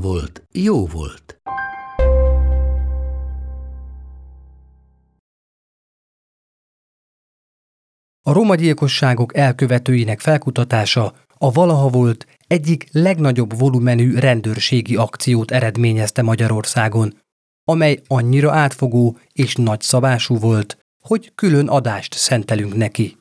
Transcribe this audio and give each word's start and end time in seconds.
volt, 0.00 0.42
jó 0.52 0.86
volt. 0.86 1.40
A 8.22 8.32
roma 8.32 8.54
gyilkosságok 8.54 9.36
elkövetőinek 9.36 10.20
felkutatása 10.20 11.14
a 11.38 11.52
valaha 11.52 11.88
volt 11.88 12.26
egyik 12.46 12.88
legnagyobb 12.92 13.58
volumenű 13.58 14.14
rendőrségi 14.14 14.96
akciót 14.96 15.50
eredményezte 15.50 16.22
Magyarországon, 16.22 17.18
amely 17.64 18.02
annyira 18.06 18.52
átfogó 18.52 19.18
és 19.32 19.54
nagyszabású 19.54 20.38
volt, 20.38 20.78
hogy 21.02 21.32
külön 21.34 21.68
adást 21.68 22.14
szentelünk 22.14 22.74
neki. 22.76 23.16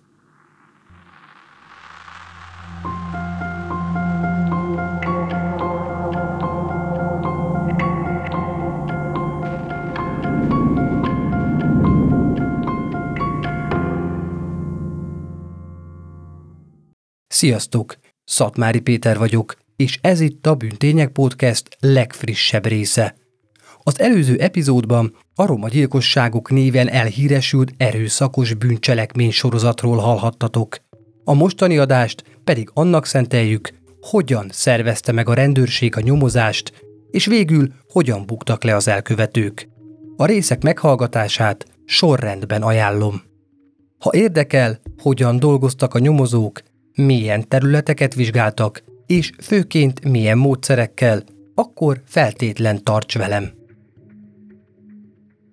Sziasztok! 17.36 17.96
Szatmári 18.24 18.80
Péter 18.80 19.18
vagyok, 19.18 19.58
és 19.76 20.00
ez 20.02 20.20
itt 20.20 20.48
a 20.48 20.55
Bűntények 20.55 21.10
Podcast 21.10 21.78
legfrissebb 21.80 22.66
része. 22.66 23.16
Az 23.84 24.00
előző 24.00 24.38
epizódban 24.38 25.16
a 25.34 25.46
roma 25.46 25.68
gyilkosságok 25.68 26.50
néven 26.50 26.90
elhíresült 26.90 27.74
erőszakos 27.78 28.54
bűncselekmény 28.54 29.32
sorozatról 29.32 29.98
hallhattatok. 29.98 30.78
A 31.24 31.34
mostani 31.34 31.78
adást 31.78 32.24
pedig 32.44 32.70
annak 32.74 33.06
szenteljük, 33.06 33.70
hogyan 34.02 34.48
szervezte 34.52 35.12
meg 35.12 35.30
a 35.30 35.34
rendőrség 35.34 35.98
a 35.98 36.02
nyomozást, 36.02 36.74
és 37.12 37.26
végül 37.26 37.68
hogyan 37.88 38.26
buktak 38.26 38.63
le 38.63 38.76
az 38.76 38.88
elkövetők. 38.88 39.68
A 40.18 40.26
részek 40.26 40.63
meghallgatását 40.63 41.66
sorrendben 41.86 42.62
ajánlom. 42.62 43.22
Ha 44.00 44.10
érdekel, 44.13 44.80
hogyan 45.02 45.40
dolgoztak 45.40 45.94
a 45.94 46.00
nyomozók, 46.00 46.62
milyen 46.96 47.48
területeket 47.48 48.13
vizsgáltak, 48.13 48.84
és 49.05 49.32
főként 49.41 50.10
milyen 50.10 50.38
módszerekkel, 50.38 51.24
akkor 51.55 52.01
feltétlen 52.05 52.84
tarts 52.84 53.18
velem. 53.18 53.51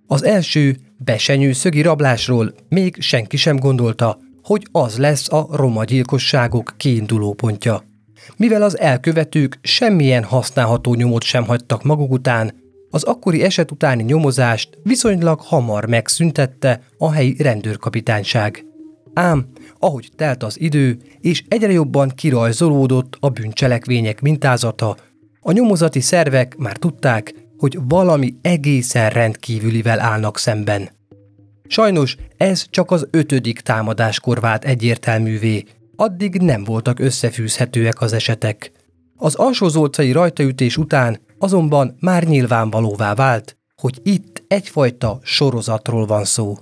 Az 0.07 0.25
első, 0.25 0.77
besenyő 0.97 1.53
szögi 1.53 1.83
rablásról 1.83 2.55
még 2.69 2.97
senki 3.01 3.37
sem 3.37 3.57
gondolta, 3.57 4.19
hogy 4.43 4.67
az 4.73 4.98
lesz 4.98 5.33
a 5.33 5.47
roma 5.51 5.85
gyilkosságok 5.85 6.75
kiinduló 6.77 7.33
pontja. 7.33 7.85
Mivel 8.37 8.63
az 8.63 8.79
elkövetők 8.79 9.59
semmilyen 9.63 10.25
használható 10.25 10.95
nyomot 10.95 11.23
sem 11.23 11.45
hagytak 11.45 11.83
maguk 11.83 12.13
után, 12.13 12.61
az 12.91 13.03
akkori 13.03 13.43
eset 13.43 13.70
utáni 13.70 14.03
nyomozást 14.03 14.79
viszonylag 14.83 15.41
hamar 15.41 15.86
megszüntette 15.86 16.83
a 16.98 17.13
helyi 17.13 17.36
rendőrkapitányság. 17.39 18.64
Ám, 19.14 19.47
ahogy 19.83 20.11
telt 20.17 20.43
az 20.43 20.61
idő, 20.61 20.98
és 21.20 21.45
egyre 21.48 21.73
jobban 21.73 22.09
kirajzolódott 22.09 23.17
a 23.20 23.29
bűncselekvények 23.29 24.20
mintázata, 24.20 24.97
a 25.41 25.53
nyomozati 25.53 26.01
szervek 26.01 26.57
már 26.57 26.77
tudták, 26.77 27.35
hogy 27.59 27.79
valami 27.89 28.35
egészen 28.42 29.11
rendkívülivel 29.11 30.01
állnak 30.01 30.39
szemben. 30.39 30.91
Sajnos 31.67 32.17
ez 32.37 32.67
csak 32.71 32.91
az 32.91 33.07
ötödik 33.11 33.61
támadáskor 33.61 34.41
vált 34.41 34.65
egyértelművé, 34.65 35.65
addig 35.97 36.35
nem 36.41 36.65
voltak 36.65 36.98
összefűzhetőek 36.98 38.01
az 38.01 38.13
esetek. 38.13 38.73
Az 39.17 39.35
alsózolcai 39.35 40.13
rajtaütés 40.13 40.77
után 40.77 41.21
azonban 41.39 41.97
már 42.01 42.25
nyilvánvalóvá 42.25 43.15
vált, 43.15 43.57
hogy 43.77 44.01
itt 44.03 44.42
egyfajta 44.48 45.19
sorozatról 45.23 46.07
van 46.07 46.25
szó. 46.25 46.57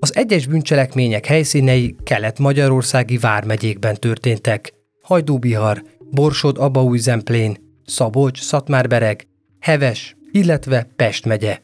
Az 0.00 0.16
egyes 0.16 0.46
bűncselekmények 0.46 1.26
helyszínei 1.26 1.96
kelet-magyarországi 2.02 3.18
vármegyékben 3.18 3.94
történtek. 3.94 4.72
Hajdúbihar, 5.02 5.82
Borsod, 6.10 6.58
Abaúj-Zemplén, 6.58 7.56
Szabolcs, 7.86 8.40
Szatmárbereg, 8.40 9.26
Heves, 9.60 10.16
illetve 10.30 10.88
Pest 10.96 11.24
megye. 11.24 11.58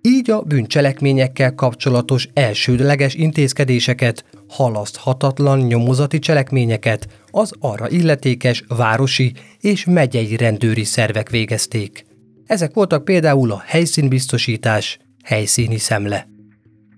Így 0.00 0.30
a 0.30 0.42
bűncselekményekkel 0.42 1.54
kapcsolatos 1.54 2.28
elsődleges 2.32 3.14
intézkedéseket, 3.14 4.24
halaszthatatlan 4.48 5.58
nyomozati 5.58 6.18
cselekményeket 6.18 7.08
az 7.30 7.52
arra 7.60 7.90
illetékes 7.90 8.64
városi 8.68 9.32
és 9.60 9.84
megyei 9.84 10.36
rendőri 10.36 10.84
szervek 10.84 11.30
végezték. 11.30 12.04
Ezek 12.46 12.74
voltak 12.74 13.04
például 13.04 13.52
a 13.52 13.62
helyszínbiztosítás, 13.66 14.98
helyszíni 15.24 15.78
szemle. 15.78 16.35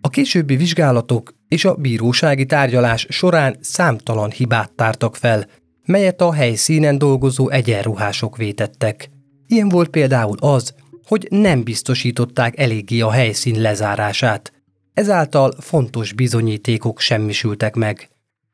A 0.09 0.11
későbbi 0.11 0.57
vizsgálatok 0.57 1.35
és 1.49 1.65
a 1.65 1.75
bírósági 1.75 2.47
tárgyalás 2.47 3.07
során 3.09 3.57
számtalan 3.61 4.31
hibát 4.31 4.73
tártak 4.73 5.17
fel, 5.17 5.47
melyet 5.85 6.21
a 6.21 6.33
helyszínen 6.33 6.99
dolgozó 6.99 7.49
egyenruhások 7.51 8.37
vétettek. 8.37 9.11
Ilyen 9.47 9.69
volt 9.69 9.89
például 9.89 10.37
az, 10.41 10.75
hogy 11.07 11.27
nem 11.31 11.63
biztosították 11.63 12.59
eléggé 12.59 13.01
a 13.01 13.11
helyszín 13.11 13.61
lezárását. 13.61 14.53
Ezáltal 14.95 15.53
fontos 15.61 16.13
bizonyítékok 16.13 17.01
semmisültek 17.01 17.75
meg. 17.75 18.09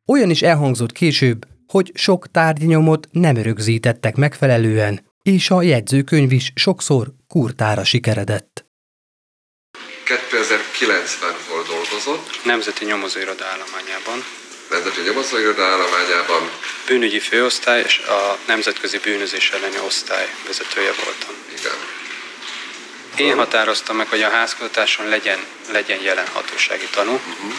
Olyan 0.07 0.31
is 0.31 0.43
elhangzott 0.43 0.93
később, 0.93 1.47
hogy 1.67 1.91
sok 1.95 2.31
tárgynyomot 2.31 3.09
nem 3.13 3.37
rögzítettek 3.37 4.17
megfelelően, 4.17 5.01
és 5.23 5.51
a 5.51 5.63
jegyzőkönyv 5.63 6.33
is 6.33 6.53
sokszor 6.55 7.15
kurtára 7.27 7.85
sikeredett. 7.85 8.64
2009-ben 10.07 11.35
hol 11.49 11.63
dolgozott? 11.63 12.41
Nemzeti 12.43 12.85
Nyomozóiroda 12.85 13.45
állományában. 13.45 14.25
Nemzeti 14.71 15.01
Nyomozóiroda 15.01 15.65
állományában. 15.65 16.51
Bűnügyi 16.87 17.21
főosztály 17.21 17.83
és 17.87 17.99
a 17.99 18.39
Nemzetközi 18.47 18.99
Bűnözés 18.99 19.51
elleni 19.51 19.79
osztály 19.87 20.35
vezetője 20.47 20.93
voltam. 21.05 21.35
Igen. 21.59 21.77
Én 23.17 23.37
határoztam 23.37 23.97
meg, 23.97 24.09
hogy 24.09 24.23
a 24.23 24.31
házkutatáson 24.31 25.09
legyen, 25.09 25.47
legyen 25.71 26.01
jelen 26.03 26.27
hatósági 26.27 26.89
tanú. 26.91 27.13
Uh-huh. 27.13 27.53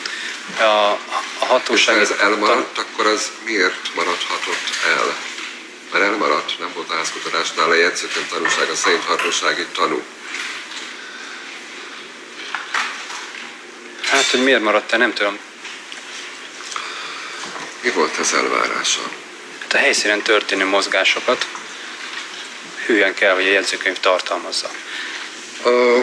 A, 0.59 0.91
a 0.91 0.97
És 0.97 1.39
ha 1.39 1.45
hatósági 1.45 1.99
ez 1.99 2.11
elmaradt, 2.19 2.77
akkor 2.77 3.05
az 3.05 3.31
miért 3.45 3.95
maradhatott 3.95 4.69
el? 4.87 5.15
Mert 5.91 6.03
elmaradt, 6.03 6.59
nem 6.59 6.71
volt 6.73 6.89
a 6.89 6.95
házkutatásnál 6.95 7.69
a 7.69 7.73
jegyzőkönyv 7.73 8.27
tanúsága 8.27 8.75
szerint 8.75 9.03
hatósági 9.03 9.65
tanú. 9.73 10.03
Hát, 14.09 14.25
hogy 14.25 14.43
miért 14.43 14.61
maradt 14.61 14.91
el, 14.91 14.97
nem 14.97 15.13
tudom. 15.13 15.39
Mi 17.81 17.89
volt 17.89 18.19
ez 18.19 18.33
elvárása? 18.33 19.01
Hát 19.61 19.73
a 19.73 19.77
helyszínen 19.77 20.21
történő 20.21 20.65
mozgásokat 20.65 21.47
hülyen 22.85 23.13
kell, 23.13 23.33
hogy 23.33 23.47
a 23.47 23.51
jegyzőkönyv 23.51 23.99
tartalmazza. 23.99 24.69
Ö, 25.63 26.01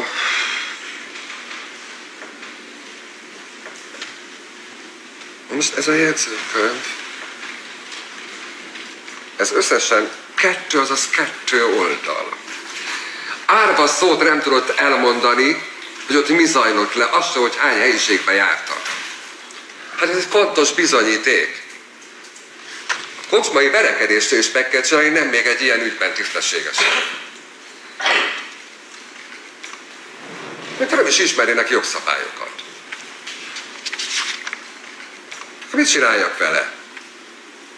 Most 5.55 5.77
ez 5.77 5.89
a 5.89 5.93
jegyzőkönyv, 5.93 6.87
ez 9.37 9.53
összesen 9.53 10.11
kettő, 10.35 10.81
azaz 10.81 11.09
kettő 11.09 11.65
oldal. 11.65 12.37
Árva 13.47 13.87
szót 13.87 14.23
nem 14.23 14.41
tudott 14.41 14.79
elmondani, 14.79 15.63
hogy 16.07 16.17
ott 16.17 16.29
mi 16.29 16.45
zajlott 16.45 16.95
le, 16.95 17.09
azt 17.11 17.33
hogy 17.33 17.57
hány 17.57 17.79
helyiségbe 17.79 18.33
jártak. 18.33 18.83
Hát 19.97 20.11
ez 20.11 20.17
egy 20.17 20.27
fontos 20.31 20.73
bizonyíték. 20.73 21.63
A 23.23 23.29
kocsmai 23.29 23.69
verekedésről 23.69 24.39
is 24.39 24.51
meg 24.51 24.69
kell 24.69 24.81
csinálni, 24.81 25.09
nem 25.09 25.29
még 25.29 25.47
egy 25.47 25.63
ilyen 25.63 25.81
ügyben 25.81 26.13
tisztességesen. 26.13 26.87
Még 30.79 30.89
nem 30.89 31.07
is 31.07 31.19
ismernének 31.19 31.71
jogszabályokat. 31.71 32.51
Mit 35.71 35.89
csináljak 35.89 36.39
vele? 36.39 36.73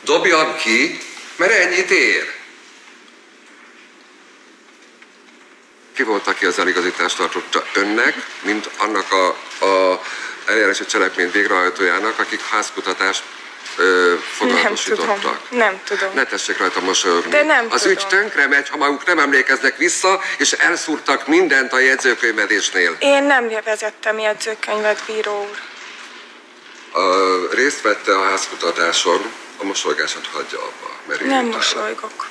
Dobjam 0.05 0.57
ki, 0.57 1.01
mert 1.37 1.53
ennyit 1.53 1.91
ér. 1.91 2.34
Ki 5.95 6.03
volt, 6.03 6.27
aki 6.27 6.47
az 6.47 6.59
eligazítást 6.59 7.17
tartotta 7.17 7.65
önnek, 7.75 8.15
mint 8.43 8.71
annak 8.77 9.13
a, 9.13 9.27
a 9.65 10.01
eljárási 10.47 10.85
cselekmény 10.87 11.31
végrehajtójának, 11.31 12.19
akik 12.19 12.41
házkutatást 12.41 13.23
ö, 13.77 14.15
fogalmasítottak. 14.37 15.09
Nem 15.09 15.21
tudom. 15.21 15.59
Nem 15.59 15.81
tudom. 15.85 16.15
Ne 16.15 16.25
tessék 16.25 16.59
rajta 16.59 16.81
mosolyogni. 16.81 17.31
De 17.31 17.43
nem 17.43 17.67
Az 17.71 17.81
tudom. 17.81 17.97
ügy 17.97 18.07
tönkre 18.07 18.47
megy, 18.47 18.69
ha 18.69 18.77
maguk 18.77 19.07
nem 19.07 19.19
emlékeznek 19.19 19.77
vissza, 19.77 20.21
és 20.39 20.53
elszúrtak 20.53 21.27
mindent 21.27 21.73
a 21.73 21.79
jegyzőkönyvedésnél. 21.79 22.97
Én 22.99 23.23
nem 23.23 23.49
vezettem 23.65 24.19
jegyzőkönyvet, 24.19 25.03
bíró 25.07 25.49
úr. 25.51 25.59
A, 27.03 27.55
részt 27.55 27.81
vette 27.81 28.17
a 28.19 28.23
házkutatáson, 28.25 29.33
a 29.57 29.65
mosolygását 29.65 30.27
hagyja 30.33 30.59
abba, 30.59 30.91
mert 31.07 31.25
Nem 31.25 31.47
mosolygok. 31.47 32.27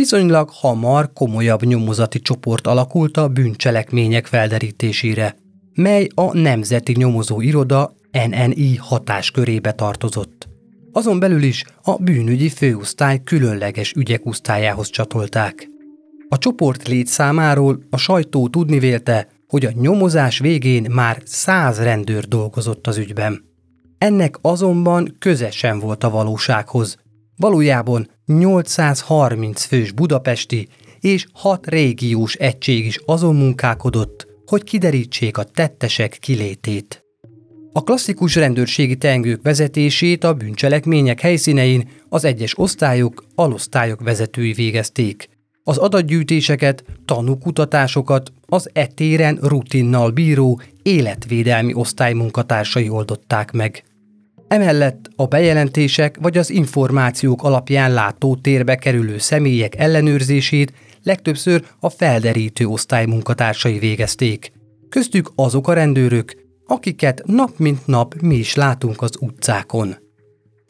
Viszonylag 0.00 0.48
hamar 0.52 1.12
komolyabb 1.12 1.62
nyomozati 1.62 2.20
csoport 2.20 2.66
alakult 2.66 3.16
a 3.16 3.28
bűncselekmények 3.28 4.26
felderítésére, 4.26 5.36
mely 5.74 6.06
a 6.14 6.36
Nemzeti 6.36 6.92
Nyomozó 6.96 7.40
Iroda 7.40 7.94
NNI 8.28 8.76
hatáskörébe 8.76 9.72
tartozott. 9.72 10.48
Azon 10.92 11.18
belül 11.18 11.42
is 11.42 11.64
a 11.82 11.96
bűnügyi 11.96 12.48
főosztály 12.48 13.20
különleges 13.24 13.92
ügyek 13.92 14.26
osztályához 14.26 14.90
csatolták. 14.90 15.68
A 16.28 16.38
csoport 16.38 16.88
létszámáról 16.88 17.78
a 17.90 17.96
sajtó 17.96 18.48
tudni 18.48 18.78
vélte, 18.78 19.28
hogy 19.48 19.64
a 19.64 19.72
nyomozás 19.80 20.38
végén 20.38 20.90
már 20.90 21.22
száz 21.24 21.78
rendőr 21.78 22.24
dolgozott 22.24 22.86
az 22.86 22.96
ügyben. 22.98 23.44
Ennek 23.98 24.38
azonban 24.40 25.16
köze 25.18 25.50
sem 25.50 25.78
volt 25.78 26.04
a 26.04 26.10
valósághoz. 26.10 26.98
Valójában 27.40 28.10
830 28.26 29.64
fős 29.64 29.92
budapesti 29.92 30.68
és 31.00 31.26
6 31.32 31.66
régiós 31.66 32.34
egység 32.34 32.86
is 32.86 33.00
azon 33.06 33.36
munkálkodott, 33.36 34.26
hogy 34.46 34.62
kiderítsék 34.62 35.38
a 35.38 35.42
tettesek 35.44 36.16
kilétét. 36.20 37.04
A 37.72 37.82
klasszikus 37.82 38.34
rendőrségi 38.34 38.96
teengők 38.96 39.42
vezetését 39.42 40.24
a 40.24 40.34
bűncselekmények 40.34 41.20
helyszínein 41.20 41.88
az 42.08 42.24
egyes 42.24 42.58
osztályok, 42.58 43.24
alosztályok 43.34 44.02
vezetői 44.02 44.52
végezték. 44.52 45.28
Az 45.64 45.76
adatgyűjtéseket, 45.76 46.84
tanúkutatásokat 47.04 48.32
az 48.46 48.70
etéren 48.72 49.38
rutinnal 49.42 50.10
bíró 50.10 50.60
életvédelmi 50.82 51.74
osztály 51.74 52.12
munkatársai 52.12 52.88
oldották 52.88 53.52
meg. 53.52 53.84
Emellett 54.50 55.10
a 55.16 55.26
bejelentések 55.26 56.16
vagy 56.20 56.38
az 56.38 56.50
információk 56.50 57.42
alapján 57.42 57.92
látó 57.92 58.36
térbe 58.36 58.76
kerülő 58.76 59.18
személyek 59.18 59.76
ellenőrzését 59.78 60.72
legtöbbször 61.02 61.64
a 61.80 61.90
felderítő 61.90 62.66
osztály 62.66 63.06
munkatársai 63.06 63.78
végezték. 63.78 64.52
Köztük 64.88 65.32
azok 65.34 65.68
a 65.68 65.72
rendőrök, 65.72 66.34
akiket 66.66 67.22
nap 67.26 67.58
mint 67.58 67.86
nap 67.86 68.14
mi 68.20 68.34
is 68.34 68.54
látunk 68.54 69.02
az 69.02 69.16
utcákon. 69.20 69.96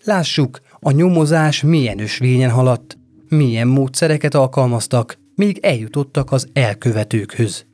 Lássuk, 0.04 0.60
a 0.80 0.90
nyomozás 0.90 1.62
milyen 1.62 2.00
ösvényen 2.00 2.50
haladt, 2.50 2.98
milyen 3.28 3.68
módszereket 3.68 4.34
alkalmaztak, 4.34 5.18
míg 5.34 5.58
eljutottak 5.62 6.32
az 6.32 6.48
elkövetőkhöz. 6.52 7.66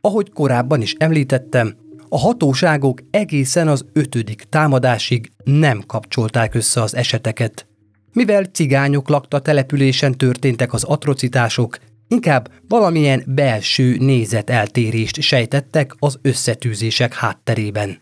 Ahogy 0.00 0.30
korábban 0.32 0.80
is 0.80 0.94
említettem, 0.98 1.74
a 2.12 2.18
hatóságok 2.18 3.00
egészen 3.10 3.68
az 3.68 3.84
ötödik 3.92 4.42
támadásig 4.48 5.32
nem 5.44 5.82
kapcsolták 5.86 6.54
össze 6.54 6.82
az 6.82 6.94
eseteket. 6.94 7.66
Mivel 8.12 8.44
cigányok 8.44 9.08
lakta 9.08 9.38
településen 9.38 10.12
történtek 10.12 10.72
az 10.72 10.84
atrocitások, 10.84 11.78
inkább 12.08 12.50
valamilyen 12.68 13.22
belső 13.26 13.96
nézeteltérést 13.98 15.20
sejtettek 15.20 15.94
az 15.98 16.18
összetűzések 16.22 17.14
hátterében. 17.14 18.00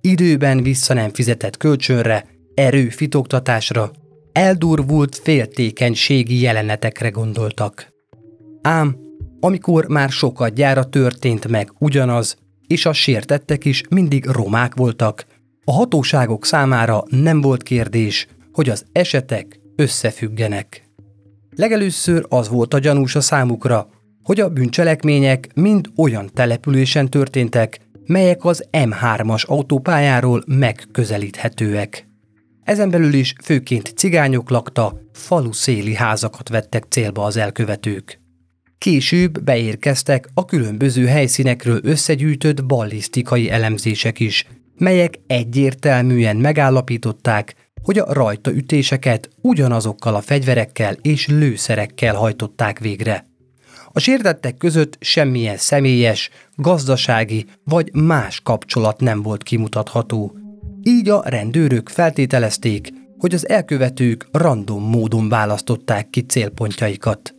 Időben 0.00 0.62
vissza 0.62 0.94
nem 0.94 1.10
fizetett 1.10 1.56
kölcsönre, 1.56 2.26
erőfitoktatásra, 2.54 3.90
eldurvult 4.32 5.16
féltékenységi 5.16 6.40
jelenetekre 6.40 7.08
gondoltak. 7.08 7.92
Ám, 8.62 8.96
amikor 9.40 9.88
már 9.88 10.10
sokat 10.10 10.54
gyára 10.54 10.84
történt 10.84 11.48
meg 11.48 11.72
ugyanaz, 11.78 12.36
és 12.72 12.86
a 12.86 12.92
sértettek 12.92 13.64
is 13.64 13.82
mindig 13.88 14.26
romák 14.26 14.74
voltak, 14.74 15.26
a 15.64 15.72
hatóságok 15.72 16.44
számára 16.44 17.04
nem 17.08 17.40
volt 17.40 17.62
kérdés, 17.62 18.26
hogy 18.52 18.68
az 18.68 18.84
esetek 18.92 19.60
összefüggenek. 19.76 20.82
Legelőször 21.56 22.26
az 22.28 22.48
volt 22.48 22.74
a 22.74 22.78
gyanús 22.78 23.14
a 23.14 23.20
számukra, 23.20 23.88
hogy 24.22 24.40
a 24.40 24.48
bűncselekmények 24.48 25.48
mind 25.54 25.88
olyan 25.96 26.30
településen 26.34 27.08
történtek, 27.08 27.80
melyek 28.06 28.44
az 28.44 28.64
M3-as 28.72 29.46
autópályáról 29.46 30.42
megközelíthetőek. 30.46 32.06
Ezen 32.64 32.90
belül 32.90 33.12
is 33.12 33.34
főként 33.42 33.92
cigányok 33.96 34.50
lakta, 34.50 35.00
falu 35.12 35.52
széli 35.52 35.94
házakat 35.94 36.48
vettek 36.48 36.84
célba 36.88 37.24
az 37.24 37.36
elkövetők. 37.36 38.21
Később 38.82 39.42
beérkeztek 39.42 40.28
a 40.34 40.44
különböző 40.44 41.06
helyszínekről 41.06 41.80
összegyűjtött 41.82 42.64
ballisztikai 42.64 43.50
elemzések 43.50 44.20
is, 44.20 44.46
melyek 44.78 45.18
egyértelműen 45.26 46.36
megállapították, 46.36 47.54
hogy 47.82 47.98
a 47.98 48.12
rajtaütéseket 48.12 49.30
ugyanazokkal 49.40 50.14
a 50.14 50.20
fegyverekkel 50.20 50.96
és 51.02 51.26
lőszerekkel 51.26 52.14
hajtották 52.14 52.78
végre. 52.78 53.26
A 53.92 54.00
sértettek 54.00 54.56
között 54.56 54.96
semmilyen 55.00 55.56
személyes, 55.56 56.30
gazdasági 56.54 57.46
vagy 57.64 57.94
más 57.94 58.40
kapcsolat 58.40 59.00
nem 59.00 59.22
volt 59.22 59.42
kimutatható. 59.42 60.36
Így 60.82 61.08
a 61.08 61.22
rendőrök 61.26 61.88
feltételezték, 61.88 62.92
hogy 63.18 63.34
az 63.34 63.48
elkövetők 63.48 64.28
random 64.32 64.82
módon 64.82 65.28
választották 65.28 66.10
ki 66.10 66.20
célpontjaikat. 66.20 67.34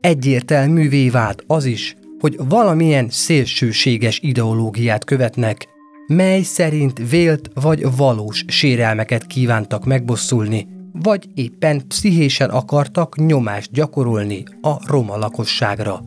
Egyértelművé 0.00 1.08
vált 1.08 1.44
az 1.46 1.64
is, 1.64 1.96
hogy 2.18 2.36
valamilyen 2.48 3.08
szélsőséges 3.10 4.20
ideológiát 4.22 5.04
követnek, 5.04 5.68
mely 6.06 6.42
szerint 6.42 7.10
vélt 7.10 7.50
vagy 7.54 7.96
valós 7.96 8.44
sérelmeket 8.46 9.26
kívántak 9.26 9.84
megbosszulni, 9.84 10.66
vagy 10.92 11.28
éppen 11.34 11.86
pszichésen 11.88 12.50
akartak 12.50 13.16
nyomást 13.16 13.72
gyakorolni 13.72 14.44
a 14.60 14.74
roma 14.86 15.16
lakosságra. 15.16 16.02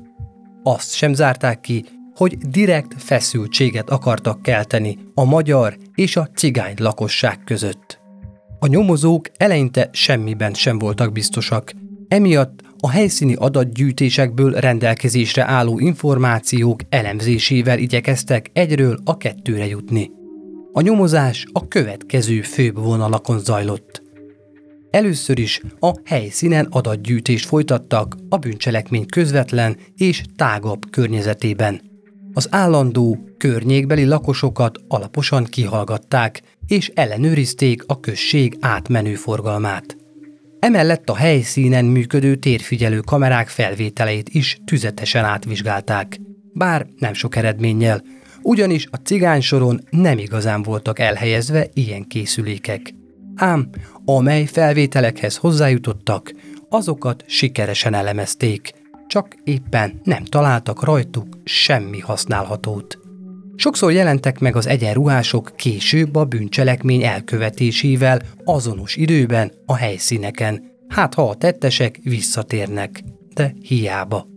Azt 0.63 0.93
sem 0.93 1.13
zárták 1.13 1.59
ki, 1.59 1.85
hogy 2.15 2.37
direkt 2.37 2.93
feszültséget 2.97 3.89
akartak 3.89 4.41
kelteni 4.41 4.97
a 5.13 5.23
magyar 5.23 5.77
és 5.95 6.15
a 6.15 6.29
cigány 6.35 6.73
lakosság 6.77 7.43
között. 7.43 7.99
A 8.59 8.67
nyomozók 8.67 9.29
eleinte 9.37 9.89
semmiben 9.91 10.53
sem 10.53 10.79
voltak 10.79 11.11
biztosak, 11.11 11.73
emiatt 12.07 12.59
a 12.83 12.89
helyszíni 12.89 13.33
adatgyűjtésekből 13.33 14.51
rendelkezésre 14.51 15.43
álló 15.43 15.79
információk 15.79 16.79
elemzésével 16.89 17.79
igyekeztek 17.79 18.49
egyről 18.53 18.99
a 19.03 19.17
kettőre 19.17 19.67
jutni. 19.67 20.11
A 20.73 20.81
nyomozás 20.81 21.45
a 21.51 21.67
következő 21.67 22.41
főbb 22.41 22.77
vonalakon 22.77 23.39
zajlott. 23.39 24.01
Először 24.89 25.39
is 25.39 25.61
a 25.79 25.93
helyszínen 26.05 26.67
adatgyűjtést 26.69 27.45
folytattak 27.45 28.15
a 28.29 28.37
bűncselekmény 28.37 29.05
közvetlen 29.05 29.77
és 29.97 30.23
tágabb 30.35 30.89
környezetében. 30.89 31.81
Az 32.33 32.47
állandó, 32.51 33.19
környékbeli 33.37 34.05
lakosokat 34.05 34.77
alaposan 34.87 35.43
kihallgatták, 35.43 36.41
és 36.67 36.91
ellenőrizték 36.95 37.83
a 37.87 37.99
község 37.99 38.57
átmenő 38.59 39.13
forgalmát. 39.15 40.00
Emellett 40.61 41.09
a 41.09 41.15
helyszínen 41.15 41.85
működő 41.85 42.35
térfigyelő 42.35 42.99
kamerák 42.99 43.47
felvételeit 43.47 44.29
is 44.29 44.57
tüzetesen 44.65 45.25
átvizsgálták. 45.25 46.19
Bár 46.53 46.87
nem 46.97 47.13
sok 47.13 47.35
eredménnyel, 47.35 48.03
ugyanis 48.41 48.87
a 48.91 48.95
cigány 48.95 49.41
soron 49.41 49.81
nem 49.89 50.17
igazán 50.17 50.63
voltak 50.63 50.99
elhelyezve 50.99 51.67
ilyen 51.73 52.07
készülékek. 52.07 52.93
Ám 53.35 53.69
amely 54.05 54.45
felvételekhez 54.45 55.37
hozzájutottak, 55.37 56.33
azokat 56.69 57.23
sikeresen 57.27 57.93
elemezték, 57.93 58.71
csak 59.07 59.35
éppen 59.43 59.99
nem 60.03 60.23
találtak 60.23 60.83
rajtuk 60.83 61.27
semmi 61.43 61.99
használhatót. 61.99 63.00
Sokszor 63.61 63.91
jelentek 63.91 64.39
meg 64.39 64.55
az 64.55 64.67
egyenruhások 64.67 65.51
később 65.55 66.15
a 66.15 66.25
bűncselekmény 66.25 67.03
elkövetésével 67.03 68.21
azonos 68.43 68.95
időben 68.95 69.51
a 69.65 69.75
helyszíneken, 69.75 70.63
hát 70.87 71.13
ha 71.13 71.29
a 71.29 71.35
tettesek 71.35 71.99
visszatérnek, 72.03 73.03
de 73.33 73.53
hiába. 73.61 74.27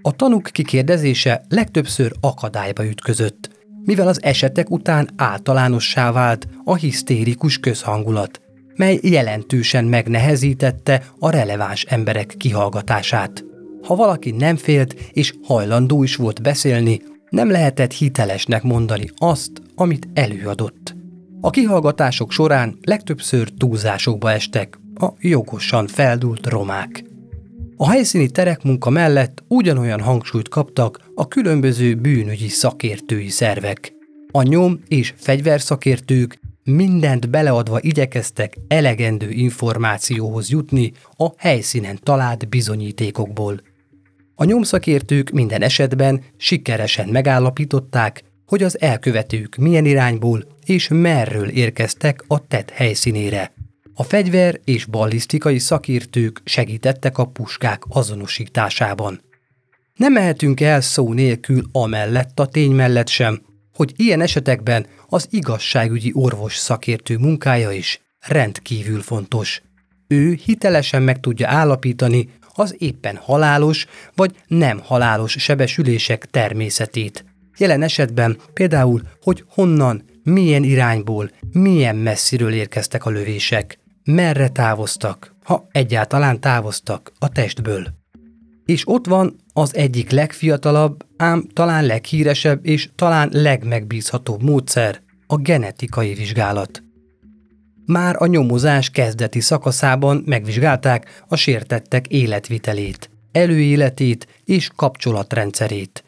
A 0.00 0.16
tanúk 0.16 0.48
kikérdezése 0.52 1.44
legtöbbször 1.48 2.12
akadályba 2.20 2.86
ütközött, 2.86 3.50
mivel 3.84 4.08
az 4.08 4.22
esetek 4.22 4.70
után 4.70 5.08
általánossá 5.16 6.12
vált 6.12 6.48
a 6.64 6.74
hisztérikus 6.74 7.58
közhangulat, 7.58 8.40
mely 8.76 8.98
jelentősen 9.02 9.84
megnehezítette 9.84 11.02
a 11.18 11.30
releváns 11.30 11.84
emberek 11.84 12.34
kihallgatását. 12.38 13.44
Ha 13.82 13.94
valaki 13.94 14.30
nem 14.30 14.56
félt 14.56 14.94
és 15.12 15.34
hajlandó 15.42 16.02
is 16.02 16.16
volt 16.16 16.42
beszélni, 16.42 17.00
nem 17.32 17.50
lehetett 17.50 17.92
hitelesnek 17.92 18.62
mondani 18.62 19.10
azt, 19.16 19.50
amit 19.74 20.08
előadott. 20.14 20.94
A 21.40 21.50
kihallgatások 21.50 22.32
során 22.32 22.78
legtöbbször 22.82 23.48
túlzásokba 23.58 24.30
estek 24.30 24.78
a 24.94 25.08
jogosan 25.20 25.86
feldult 25.86 26.46
romák. 26.46 27.04
A 27.76 27.88
helyszíni 27.90 28.30
terekmunka 28.30 28.90
mellett 28.90 29.44
ugyanolyan 29.48 30.00
hangsúlyt 30.00 30.48
kaptak 30.48 31.00
a 31.14 31.28
különböző 31.28 31.94
bűnügyi 31.94 32.48
szakértői 32.48 33.28
szervek. 33.28 33.92
A 34.30 34.42
nyom 34.42 34.80
és 34.88 35.14
fegyverszakértők 35.16 36.40
mindent 36.64 37.30
beleadva 37.30 37.80
igyekeztek 37.80 38.56
elegendő 38.68 39.30
információhoz 39.30 40.50
jutni 40.50 40.92
a 41.16 41.28
helyszínen 41.36 41.98
talált 42.02 42.48
bizonyítékokból. 42.48 43.60
A 44.42 44.44
nyomszakértők 44.44 45.30
minden 45.30 45.62
esetben 45.62 46.22
sikeresen 46.36 47.08
megállapították, 47.08 48.24
hogy 48.46 48.62
az 48.62 48.80
elkövetők 48.80 49.56
milyen 49.56 49.84
irányból 49.84 50.44
és 50.64 50.88
merről 50.88 51.48
érkeztek 51.48 52.24
a 52.26 52.46
tett 52.46 52.70
helyszínére. 52.70 53.52
A 53.94 54.02
fegyver 54.02 54.60
és 54.64 54.84
ballisztikai 54.84 55.58
szakértők 55.58 56.40
segítettek 56.44 57.18
a 57.18 57.24
puskák 57.24 57.82
azonosításában. 57.88 59.20
Nem 59.94 60.12
mehetünk 60.12 60.60
el 60.60 60.80
szó 60.80 61.12
nélkül 61.12 61.62
amellett 61.72 62.40
a 62.40 62.46
tény 62.46 62.72
mellett 62.72 63.08
sem, 63.08 63.42
hogy 63.74 63.92
ilyen 63.96 64.20
esetekben 64.20 64.86
az 65.08 65.26
igazságügyi 65.30 66.10
orvos 66.14 66.56
szakértő 66.56 67.18
munkája 67.18 67.70
is 67.70 68.00
rendkívül 68.20 69.02
fontos. 69.02 69.62
Ő 70.06 70.38
hitelesen 70.44 71.02
meg 71.02 71.20
tudja 71.20 71.48
állapítani 71.48 72.28
az 72.54 72.74
éppen 72.78 73.16
halálos 73.16 73.86
vagy 74.14 74.34
nem 74.46 74.80
halálos 74.84 75.36
sebesülések 75.38 76.24
természetét. 76.24 77.24
Jelen 77.58 77.82
esetben 77.82 78.36
például, 78.52 79.02
hogy 79.22 79.44
honnan, 79.48 80.04
milyen 80.22 80.62
irányból, 80.62 81.30
milyen 81.52 81.96
messziről 81.96 82.52
érkeztek 82.52 83.06
a 83.06 83.10
lövések, 83.10 83.78
merre 84.04 84.48
távoztak, 84.48 85.34
ha 85.44 85.66
egyáltalán 85.70 86.40
távoztak 86.40 87.12
a 87.18 87.28
testből. 87.28 87.86
És 88.64 88.88
ott 88.88 89.06
van 89.06 89.36
az 89.52 89.74
egyik 89.74 90.10
legfiatalabb, 90.10 91.06
ám 91.16 91.46
talán 91.52 91.86
leghíresebb 91.86 92.66
és 92.66 92.88
talán 92.94 93.28
legmegbízhatóbb 93.32 94.42
módszer, 94.42 95.00
a 95.26 95.36
genetikai 95.36 96.14
vizsgálat. 96.14 96.82
Már 97.92 98.14
a 98.18 98.26
nyomozás 98.26 98.90
kezdeti 98.90 99.40
szakaszában 99.40 100.22
megvizsgálták 100.26 101.24
a 101.28 101.36
sértettek 101.36 102.06
életvitelét, 102.06 103.10
előéletét 103.32 104.26
és 104.44 104.70
kapcsolatrendszerét. 104.76 106.04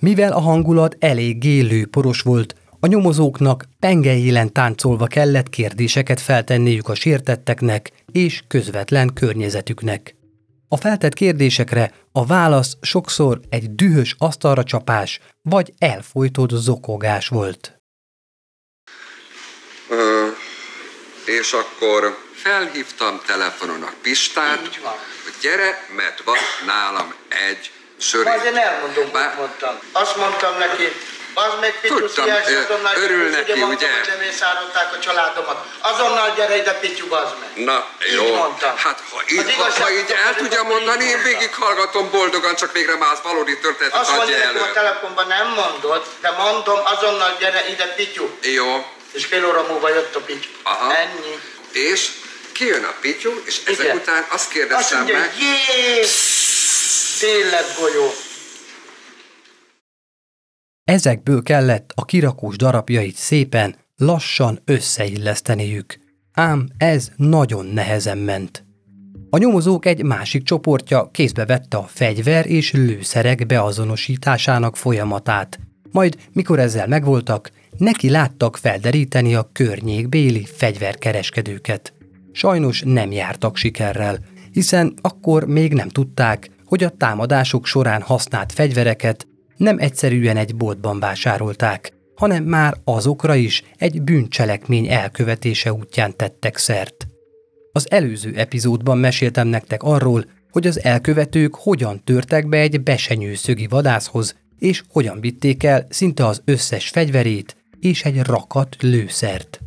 Mivel 0.00 0.32
a 0.32 0.40
hangulat 0.40 0.96
eléggé 0.98 1.60
lőporos 1.60 2.20
volt, 2.20 2.54
a 2.80 2.86
nyomozóknak 2.86 3.64
pengejélen 3.80 4.52
táncolva 4.52 5.06
kellett 5.06 5.48
kérdéseket 5.48 6.20
feltenniük 6.20 6.88
a 6.88 6.94
sértetteknek 6.94 7.92
és 8.12 8.42
közvetlen 8.48 9.10
környezetüknek. 9.14 10.16
A 10.68 10.76
feltett 10.76 11.14
kérdésekre 11.14 11.92
a 12.12 12.26
válasz 12.26 12.76
sokszor 12.80 13.40
egy 13.48 13.74
dühös 13.74 14.14
asztalra 14.18 14.62
csapás 14.62 15.20
vagy 15.42 15.74
elfolytott 15.78 16.50
zokogás 16.50 17.28
volt. 17.28 17.80
Ö, 19.90 20.15
és 21.26 21.52
akkor 21.52 22.16
felhívtam 22.42 23.20
telefonon 23.26 23.82
a 23.82 23.92
Pistát, 24.02 24.58
hogy 25.24 25.34
gyere, 25.40 25.86
mert 25.96 26.20
van 26.24 26.38
nálam 26.66 27.14
egy 27.48 27.70
sörét. 28.00 28.34
Azért 28.34 28.56
elmondom, 28.56 29.10
Bár- 29.12 29.36
mondtam. 29.36 29.78
Azt 29.92 30.16
mondtam 30.16 30.58
neki, 30.58 30.92
az 31.34 31.52
meg 31.60 31.80
Pityus 31.80 32.16
azonnal 32.16 32.96
örül 32.96 33.30
neki, 33.30 33.52
ugye? 33.52 33.64
mondtam, 33.64 33.88
ugye? 33.88 33.98
hogy 33.98 34.08
lemészárolták 34.08 34.92
a 34.94 34.98
családomat. 34.98 35.64
Azonnal 35.80 36.34
gyere 36.36 36.56
ide, 36.56 36.72
Pityu, 36.72 37.14
az 37.14 37.28
meg. 37.40 37.64
Na, 37.64 37.86
Így 38.08 38.14
jó. 38.14 38.34
mondtam. 38.34 38.76
Hát, 38.76 39.02
ha 39.10 39.20
így, 39.28 39.54
ha, 39.54 39.82
ha 39.82 39.90
így 39.90 40.14
el 40.26 40.34
tudja 40.34 40.62
mondani, 40.62 41.04
én 41.04 41.22
végighallgatom 41.22 42.10
boldogan, 42.10 42.54
csak 42.54 42.72
végre 42.72 42.96
már 42.96 43.12
az 43.12 43.18
valódi 43.22 43.58
történetet 43.58 44.00
Azt 44.00 44.16
mondja 44.16 44.34
adja 44.34 44.46
nekem 44.46 44.62
elő. 44.62 44.70
a 44.70 44.72
telefonban 44.72 45.26
nem 45.26 45.48
mondod, 45.48 46.06
de 46.20 46.30
mondom, 46.30 46.78
azonnal 46.84 47.36
gyere 47.38 47.68
ide, 47.68 47.84
Pityu. 47.94 48.28
Jó. 48.42 48.86
És 49.12 49.24
fél 49.24 49.46
óra 49.46 49.66
múlva 49.70 49.88
jött 49.88 50.14
a 50.14 50.20
Pityu. 50.20 50.50
Aha. 50.62 50.94
Ennyi. 50.96 51.34
És 51.92 52.10
kijön 52.52 52.84
a 52.84 52.94
Pityu, 53.00 53.30
és 53.46 53.62
ezek 53.66 53.84
Igen. 53.84 53.96
után 53.96 54.22
azt 54.22 54.32
Azt 54.32 54.52
kérdeztem 54.52 54.98
mondja, 54.98 55.18
meg, 55.18 55.30
jé, 55.38 56.06
tényleg 57.20 57.64
golyó. 57.78 58.10
Ezekből 60.84 61.42
kellett 61.42 61.90
a 61.94 62.04
kirakós 62.04 62.56
darabjait 62.56 63.16
szépen, 63.16 63.76
lassan 63.96 64.62
összeilleszteniük. 64.64 65.98
Ám 66.32 66.68
ez 66.78 67.08
nagyon 67.16 67.66
nehezen 67.66 68.18
ment. 68.18 68.64
A 69.30 69.38
nyomozók 69.38 69.86
egy 69.86 70.02
másik 70.02 70.42
csoportja 70.42 71.08
kézbe 71.12 71.44
vette 71.44 71.76
a 71.76 71.88
fegyver 71.94 72.46
és 72.46 72.72
lőszerek 72.72 73.46
beazonosításának 73.46 74.76
folyamatát. 74.76 75.58
Majd, 75.90 76.16
mikor 76.32 76.58
ezzel 76.58 76.86
megvoltak, 76.86 77.50
neki 77.78 78.10
láttak 78.10 78.56
felderíteni 78.56 79.34
a 79.34 79.50
környékbéli 79.52 80.44
fegyverkereskedőket. 80.44 81.92
Sajnos 82.32 82.82
nem 82.84 83.12
jártak 83.12 83.56
sikerrel, 83.56 84.18
hiszen 84.52 84.94
akkor 85.00 85.46
még 85.46 85.72
nem 85.72 85.88
tudták, 85.88 86.50
hogy 86.64 86.84
a 86.84 86.90
támadások 86.90 87.66
során 87.66 88.02
használt 88.02 88.52
fegyvereket 88.52 89.26
nem 89.56 89.78
egyszerűen 89.78 90.36
egy 90.36 90.56
boltban 90.56 91.00
vásárolták, 91.00 91.92
hanem 92.14 92.44
már 92.44 92.76
azokra 92.84 93.34
is 93.34 93.62
egy 93.76 94.02
bűncselekmény 94.02 94.88
elkövetése 94.88 95.72
útján 95.72 96.16
tettek 96.16 96.56
szert. 96.56 97.06
Az 97.72 97.90
előző 97.90 98.32
epizódban 98.36 98.98
meséltem 98.98 99.48
nektek 99.48 99.82
arról, 99.82 100.24
hogy 100.50 100.66
az 100.66 100.82
elkövetők 100.82 101.54
hogyan 101.54 102.04
törtek 102.04 102.48
be 102.48 102.58
egy 102.58 102.82
besenyőszögi 102.82 103.66
vadászhoz, 103.66 104.36
és 104.58 104.82
hogyan 104.88 105.20
vitték 105.20 105.62
el 105.62 105.86
szinte 105.88 106.26
az 106.26 106.42
összes 106.44 106.88
fegyverét 106.88 107.56
és 107.80 108.04
egy 108.04 108.22
rakat 108.22 108.76
lőszert. 108.80 109.60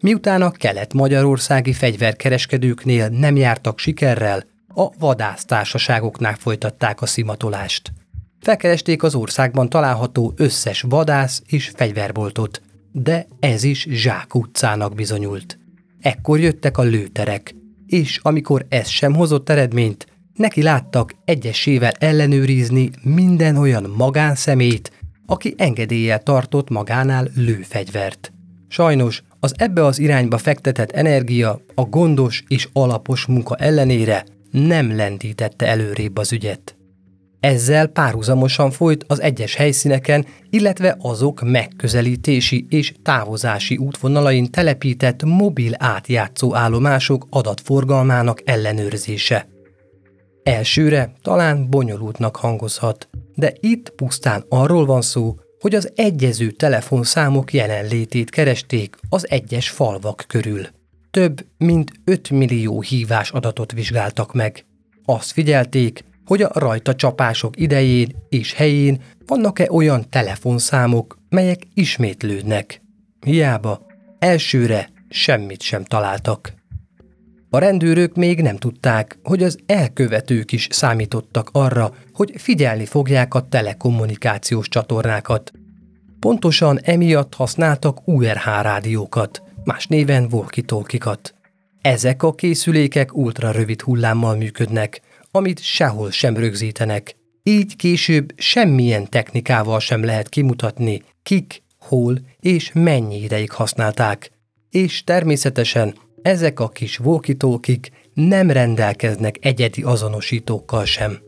Miután 0.00 0.42
a 0.42 0.50
kelet-magyarországi 0.50 1.72
fegyverkereskedőknél 1.72 3.08
nem 3.08 3.36
jártak 3.36 3.78
sikerrel, 3.78 4.44
a 4.74 4.88
vadásztársaságoknál 4.98 6.34
folytatták 6.34 7.02
a 7.02 7.06
szimatolást. 7.06 7.92
Felkeresték 8.40 9.02
az 9.02 9.14
országban 9.14 9.68
található 9.68 10.32
összes 10.36 10.80
vadász 10.80 11.42
és 11.46 11.72
fegyverboltot, 11.74 12.62
de 12.92 13.26
ez 13.40 13.62
is 13.62 13.86
Zsák 13.90 14.34
utcának 14.34 14.94
bizonyult. 14.94 15.58
Ekkor 16.00 16.40
jöttek 16.40 16.78
a 16.78 16.82
lőterek, 16.82 17.54
és 17.86 18.18
amikor 18.22 18.66
ez 18.68 18.88
sem 18.88 19.14
hozott 19.14 19.48
eredményt, 19.48 20.06
neki 20.34 20.62
láttak 20.62 21.14
egyesével 21.24 21.92
ellenőrizni 21.98 22.90
minden 23.02 23.56
olyan 23.56 23.92
magánszemét, 23.96 24.92
aki 25.26 25.54
engedéllyel 25.56 26.22
tartott 26.22 26.68
magánál 26.68 27.28
lőfegyvert. 27.34 28.32
Sajnos 28.68 29.22
az 29.40 29.54
ebbe 29.56 29.84
az 29.84 29.98
irányba 29.98 30.38
fektetett 30.38 30.90
energia 30.90 31.60
a 31.74 31.82
gondos 31.82 32.44
és 32.48 32.68
alapos 32.72 33.26
munka 33.26 33.56
ellenére 33.56 34.24
nem 34.50 34.96
lendítette 34.96 35.66
előrébb 35.66 36.16
az 36.16 36.32
ügyet. 36.32 36.76
Ezzel 37.40 37.86
párhuzamosan 37.86 38.70
folyt 38.70 39.04
az 39.08 39.20
egyes 39.20 39.54
helyszíneken, 39.54 40.26
illetve 40.50 40.96
azok 41.00 41.42
megközelítési 41.42 42.66
és 42.70 42.94
távozási 43.02 43.76
útvonalain 43.76 44.50
telepített 44.50 45.24
mobil 45.24 45.72
átjátszó 45.76 46.54
állomások 46.54 47.26
adatforgalmának 47.30 48.42
ellenőrzése. 48.44 49.48
Elsőre 50.42 51.12
talán 51.22 51.70
bonyolultnak 51.70 52.36
hangozhat, 52.36 53.08
de 53.36 53.52
itt 53.60 53.90
pusztán 53.90 54.44
arról 54.48 54.86
van 54.86 55.02
szó, 55.02 55.36
hogy 55.60 55.74
az 55.74 55.92
egyező 55.94 56.50
telefonszámok 56.50 57.52
jelenlétét 57.52 58.30
keresték 58.30 58.96
az 59.08 59.30
egyes 59.30 59.70
falvak 59.70 60.24
körül. 60.26 60.66
Több 61.10 61.46
mint 61.58 61.92
5 62.04 62.30
millió 62.30 62.80
hívás 62.80 63.30
adatot 63.30 63.72
vizsgáltak 63.72 64.34
meg. 64.34 64.64
Azt 65.04 65.30
figyelték, 65.30 66.04
hogy 66.26 66.42
a 66.42 66.50
rajta 66.52 66.94
csapások 66.94 67.60
idején 67.60 68.16
és 68.28 68.52
helyén 68.52 69.02
vannak-e 69.26 69.66
olyan 69.70 70.10
telefonszámok, 70.10 71.18
melyek 71.28 71.62
ismétlődnek. 71.74 72.80
Hiába, 73.20 73.86
elsőre 74.18 74.90
semmit 75.08 75.62
sem 75.62 75.84
találtak. 75.84 76.54
A 77.56 77.58
rendőrök 77.58 78.14
még 78.16 78.40
nem 78.40 78.56
tudták, 78.56 79.18
hogy 79.22 79.42
az 79.42 79.58
elkövetők 79.66 80.52
is 80.52 80.68
számítottak 80.70 81.48
arra, 81.52 81.94
hogy 82.12 82.32
figyelni 82.36 82.84
fogják 82.84 83.34
a 83.34 83.48
telekommunikációs 83.48 84.68
csatornákat. 84.68 85.52
Pontosan 86.20 86.78
emiatt 86.82 87.34
használtak 87.34 88.08
URH 88.08 88.44
rádiókat, 88.44 89.42
más 89.64 89.86
néven 89.86 90.28
walkie 90.30 90.64
Ezek 91.82 92.22
a 92.22 92.34
készülékek 92.34 93.16
ultrarövid 93.16 93.80
hullámmal 93.80 94.36
működnek, 94.36 95.00
amit 95.30 95.62
sehol 95.62 96.10
sem 96.10 96.36
rögzítenek. 96.36 97.16
Így 97.42 97.76
később 97.76 98.32
semmilyen 98.36 99.08
technikával 99.08 99.80
sem 99.80 100.04
lehet 100.04 100.28
kimutatni, 100.28 101.02
kik, 101.22 101.62
hol 101.78 102.18
és 102.40 102.70
mennyi 102.74 103.22
ideig 103.22 103.50
használták. 103.50 104.30
És 104.70 105.04
természetesen 105.04 105.94
ezek 106.26 106.60
a 106.60 106.68
kis 106.68 107.00
walkie 107.00 107.36
nem 108.14 108.50
rendelkeznek 108.50 109.36
egyedi 109.40 109.82
azonosítókkal 109.82 110.84
sem. 110.84 111.18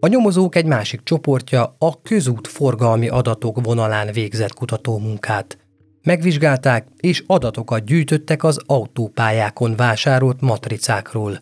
A 0.00 0.06
nyomozók 0.06 0.54
egy 0.54 0.64
másik 0.64 1.00
csoportja 1.02 1.76
a 1.78 2.02
közút 2.02 2.46
forgalmi 2.46 3.08
adatok 3.08 3.64
vonalán 3.64 4.12
végzett 4.12 4.54
kutatómunkát. 4.54 5.58
Megvizsgálták 6.02 6.86
és 7.00 7.24
adatokat 7.26 7.84
gyűjtöttek 7.84 8.44
az 8.44 8.60
autópályákon 8.66 9.76
vásárolt 9.76 10.40
matricákról. 10.40 11.40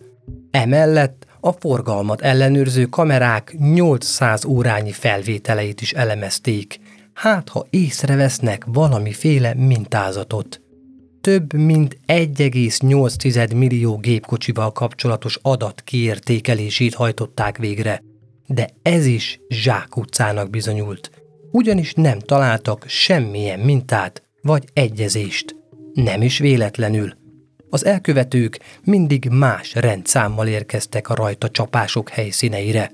Emellett 0.50 1.26
a 1.40 1.52
forgalmat 1.52 2.20
ellenőrző 2.20 2.84
kamerák 2.84 3.54
800 3.58 4.44
órányi 4.44 4.92
felvételeit 4.92 5.80
is 5.80 5.92
elemezték, 5.92 6.80
hát 7.12 7.48
ha 7.48 7.66
észrevesznek 7.70 8.64
valamiféle 8.66 9.54
mintázatot. 9.54 10.60
Több 11.20 11.52
mint 11.52 11.98
1,8 12.06 13.54
millió 13.56 13.96
gépkocsival 13.96 14.72
kapcsolatos 14.72 15.38
adat 15.42 15.80
kiértékelését 15.80 16.94
hajtották 16.94 17.58
végre, 17.58 18.02
de 18.46 18.68
ez 18.82 19.06
is 19.06 19.40
zsákutcának 19.48 20.50
bizonyult, 20.50 21.10
ugyanis 21.50 21.94
nem 21.94 22.18
találtak 22.18 22.84
semmilyen 22.86 23.60
mintát 23.60 24.22
vagy 24.42 24.64
egyezést. 24.72 25.56
Nem 25.92 26.22
is 26.22 26.38
véletlenül. 26.38 27.16
Az 27.70 27.84
elkövetők 27.84 28.58
mindig 28.84 29.28
más 29.30 29.74
rendszámmal 29.74 30.46
érkeztek 30.46 31.08
a 31.08 31.14
rajta 31.14 31.50
csapások 31.50 32.08
helyszíneire. 32.08 32.92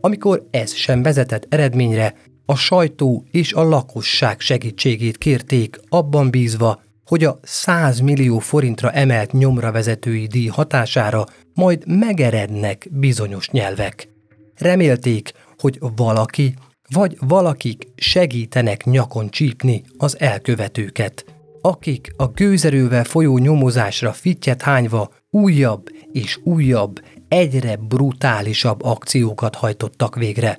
Amikor 0.00 0.46
ez 0.50 0.74
sem 0.74 1.02
vezetett 1.02 1.46
eredményre, 1.48 2.14
a 2.46 2.54
sajtó 2.54 3.24
és 3.30 3.52
a 3.52 3.62
lakosság 3.62 4.40
segítségét 4.40 5.18
kérték, 5.18 5.80
abban 5.88 6.30
bízva, 6.30 6.82
hogy 7.06 7.24
a 7.24 7.38
100 7.42 8.00
millió 8.00 8.38
forintra 8.38 8.90
emelt 8.90 9.32
nyomra 9.32 9.72
vezetői 9.72 10.26
díj 10.26 10.46
hatására 10.46 11.24
majd 11.54 11.82
megerednek 11.86 12.88
bizonyos 12.90 13.50
nyelvek. 13.50 14.08
Remélték, 14.56 15.32
hogy 15.58 15.78
valaki 15.96 16.54
vagy 16.88 17.16
valakik 17.20 17.88
segítenek 17.96 18.84
nyakon 18.84 19.30
csípni 19.30 19.82
az 19.96 20.20
elkövetőket, 20.20 21.24
akik 21.60 22.12
a 22.16 22.26
gőzerővel 22.26 23.04
folyó 23.04 23.38
nyomozásra 23.38 24.12
fittyet 24.12 24.62
hányva 24.62 25.12
újabb 25.30 25.88
és 26.12 26.38
újabb, 26.42 27.00
egyre 27.28 27.76
brutálisabb 27.76 28.82
akciókat 28.82 29.54
hajtottak 29.54 30.16
végre. 30.16 30.58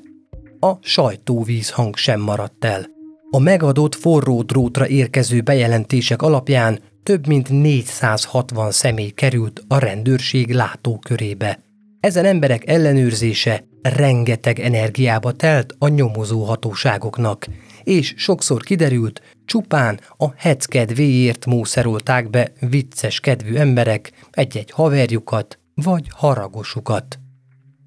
A 0.60 0.74
sajtóvíz 0.82 1.70
hang 1.70 1.96
sem 1.96 2.22
maradt 2.22 2.66
el. 2.66 2.95
A 3.36 3.40
megadott 3.40 3.96
forró 3.96 4.42
drótra 4.42 4.88
érkező 4.88 5.42
bejelentések 5.42 6.22
alapján 6.22 6.80
több 7.04 7.28
mint 7.28 7.50
460 7.50 8.72
személy 8.72 9.10
került 9.10 9.64
a 9.68 9.78
rendőrség 9.78 10.52
látókörébe. 10.52 11.60
Ezen 12.00 12.26
emberek 12.26 12.68
ellenőrzése 12.68 13.64
rengeteg 13.82 14.60
energiába 14.60 15.32
telt 15.32 15.76
a 15.80 15.88
nyomozó 15.88 16.44
hatóságoknak, 16.44 17.48
és 17.84 18.14
sokszor 18.18 18.64
kiderült, 18.64 19.22
csupán 19.46 20.00
a 20.18 20.34
hec 20.36 20.66
kedvéért 20.66 21.46
mószerolták 21.46 22.30
be 22.30 22.52
vicces 22.60 23.20
kedvű 23.20 23.56
emberek 23.56 24.12
egy-egy 24.32 24.72
haverjukat 24.72 25.60
vagy 25.74 26.08
haragosukat. 26.10 27.20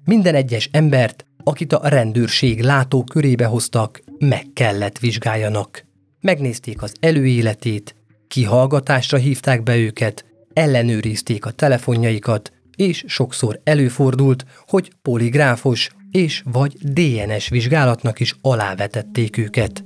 Minden 0.05 0.35
egyes 0.35 0.69
embert, 0.71 1.25
akit 1.49 1.73
a 1.73 1.87
rendőrség 1.87 2.61
látó 2.61 3.03
körébe 3.03 3.45
hoztak, 3.45 4.01
meg 4.19 4.45
kellett 4.53 4.99
vizsgáljanak. 4.99 5.85
Megnézték 6.21 6.81
az 6.81 6.93
előéletét, 6.99 7.95
kihallgatásra 8.27 9.17
hívták 9.17 9.63
be 9.63 9.77
őket, 9.77 10.25
ellenőrizték 10.53 11.45
a 11.45 11.51
telefonjaikat, 11.51 12.51
és 12.75 13.03
sokszor 13.07 13.59
előfordult, 13.63 14.45
hogy 14.67 14.91
poligráfos 15.01 15.89
és 16.11 16.43
vagy 16.51 16.73
DNS 16.81 17.49
vizsgálatnak 17.49 18.19
is 18.19 18.35
alávetették 18.41 19.37
őket. 19.37 19.83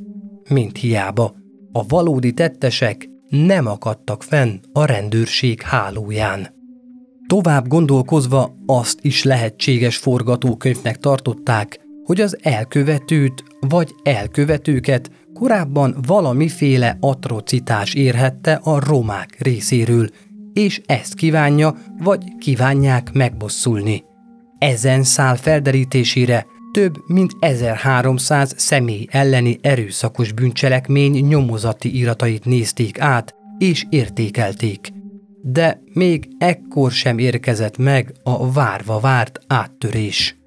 Mint 0.50 0.78
hiába, 0.78 1.36
a 1.72 1.86
valódi 1.88 2.34
tettesek 2.34 3.10
nem 3.30 3.68
akadtak 3.68 4.24
fenn 4.24 4.60
a 4.74 4.86
rendőrség 4.86 5.62
hálóján. 5.62 6.63
Tovább 7.28 7.68
gondolkozva 7.68 8.56
azt 8.66 9.00
is 9.02 9.24
lehetséges 9.24 9.98
forgatókönyvnek 9.98 10.98
tartották, 10.98 11.80
hogy 12.04 12.22
az 12.22 12.38
elkövetőt 12.42 13.44
vagy 13.60 13.96
elkövetőket 14.04 15.12
korábban 15.34 15.96
valamiféle 16.08 16.98
atrocitás 17.00 17.94
érhette 17.94 18.60
a 18.64 18.80
romák 18.80 19.36
részéről, 19.40 20.10
és 20.54 20.82
ezt 20.86 21.14
kívánja 21.14 21.76
vagy 22.00 22.24
kívánják 22.40 23.14
megbosszulni. 23.14 24.04
Ezen 24.58 25.04
szál 25.04 25.36
felderítésére 25.36 26.46
több 26.72 26.96
mint 27.08 27.32
1300 27.40 28.54
személy 28.58 29.08
elleni 29.12 29.58
erőszakos 29.62 30.32
bűncselekmény 30.32 31.26
nyomozati 31.26 31.98
iratait 31.98 32.46
nézték 32.46 33.00
át 33.00 33.36
és 33.58 33.86
értékelték. 33.90 34.94
De 35.46 35.82
még 35.94 36.28
ekkor 36.38 36.92
sem 36.92 37.18
érkezett 37.18 37.78
meg 37.78 38.14
a 38.24 38.52
várva 38.52 39.00
várt 39.00 39.40
áttörés. 39.48 40.38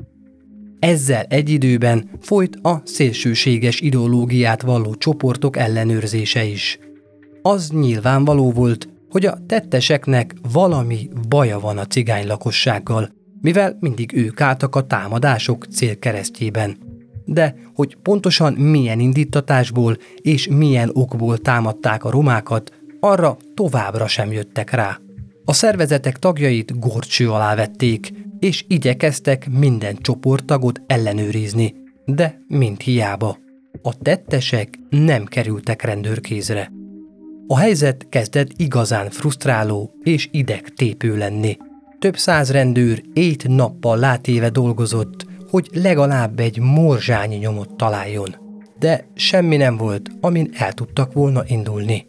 Ezzel 0.78 1.24
egy 1.28 1.50
időben 1.50 2.10
folyt 2.20 2.56
a 2.62 2.82
szélsőséges 2.84 3.80
ideológiát 3.80 4.62
valló 4.62 4.94
csoportok 4.94 5.56
ellenőrzése 5.56 6.44
is. 6.44 6.78
Az 7.42 7.70
nyilvánvaló 7.70 8.52
volt, 8.52 8.88
hogy 9.10 9.26
a 9.26 9.38
tetteseknek 9.46 10.34
valami 10.52 11.08
baja 11.28 11.60
van 11.60 11.78
a 11.78 11.86
cigány 11.86 12.26
lakossággal, 12.26 13.10
mivel 13.40 13.76
mindig 13.80 14.12
ők 14.14 14.40
álltak 14.40 14.74
a 14.74 14.86
támadások 14.86 15.64
célkeresztjében. 15.64 16.76
De 17.24 17.54
hogy 17.74 17.96
pontosan 18.02 18.52
milyen 18.52 19.00
indítatásból 19.00 19.96
és 20.22 20.48
milyen 20.48 20.90
okból 20.92 21.38
támadták 21.38 22.04
a 22.04 22.10
romákat, 22.10 22.72
arra 23.00 23.36
továbbra 23.54 24.06
sem 24.06 24.32
jöttek 24.32 24.70
rá. 24.70 24.98
A 25.44 25.52
szervezetek 25.52 26.18
tagjait 26.18 26.78
gorcső 26.78 27.30
alá 27.30 27.54
vették, 27.54 28.12
és 28.38 28.64
igyekeztek 28.68 29.48
minden 29.50 29.96
csoporttagot 29.96 30.80
ellenőrizni, 30.86 31.74
de 32.04 32.40
mind 32.48 32.80
hiába. 32.80 33.38
A 33.82 33.98
tettesek 33.98 34.78
nem 34.90 35.24
kerültek 35.24 35.82
rendőrkézre. 35.82 36.72
A 37.46 37.58
helyzet 37.58 38.06
kezdett 38.08 38.48
igazán 38.56 39.10
frusztráló 39.10 39.90
és 40.02 40.28
idegtépő 40.32 41.16
lenni. 41.16 41.56
Több 41.98 42.16
száz 42.16 42.50
rendőr 42.50 43.02
ét 43.12 43.48
nappal 43.48 43.98
látéve 43.98 44.50
dolgozott, 44.50 45.26
hogy 45.50 45.68
legalább 45.72 46.40
egy 46.40 46.58
morzsányi 46.58 47.36
nyomot 47.36 47.76
találjon. 47.76 48.36
De 48.78 49.06
semmi 49.14 49.56
nem 49.56 49.76
volt, 49.76 50.10
amin 50.20 50.50
el 50.54 50.72
tudtak 50.72 51.12
volna 51.12 51.42
indulni. 51.46 52.04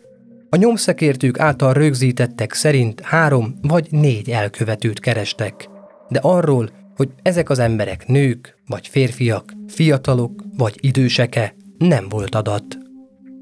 A 0.50 0.56
nyomszekértők 0.56 1.40
által 1.40 1.74
rögzítettek 1.74 2.54
szerint 2.54 3.02
három 3.02 3.60
vagy 3.62 3.88
négy 3.90 4.30
elkövetőt 4.30 5.00
kerestek. 5.00 5.70
De 6.10 6.20
arról, 6.20 6.70
hogy 6.96 7.10
ezek 7.22 7.50
az 7.50 7.60
emberek 7.60 8.08
nők, 8.08 8.58
vagy 8.68 8.88
férfiak, 8.88 9.54
fiatalok, 9.68 10.44
vagy 10.58 10.76
időseke, 10.80 11.56
nem 11.78 12.10
volt 12.10 12.36
adat. 12.36 12.78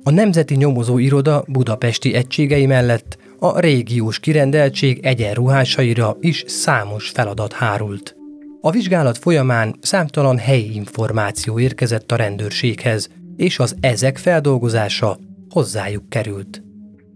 A 0.04 0.10
Nemzeti 0.10 0.56
Nyomozó 0.56 0.98
Iroda 0.98 1.44
budapesti 1.48 2.14
egységei 2.14 2.66
mellett 2.66 3.18
a 3.40 3.60
régiós 3.60 4.20
kirendeltség 4.20 5.00
egyenruhásaira 5.06 6.18
is 6.20 6.44
számos 6.48 7.10
feladat 7.10 7.54
hárult. 7.54 8.16
A 8.62 8.72
vizsgálat 8.72 9.18
folyamán 9.18 9.76
számtalan 9.82 10.38
helyi 10.38 10.76
információ 10.76 11.60
érkezett 11.60 12.12
a 12.12 12.16
rendőrséghez, 12.16 13.10
és 13.36 13.60
az 13.60 13.76
ezek 13.80 14.18
feldolgozása 14.18 15.20
hozzájuk 15.50 16.10
került. 16.10 16.65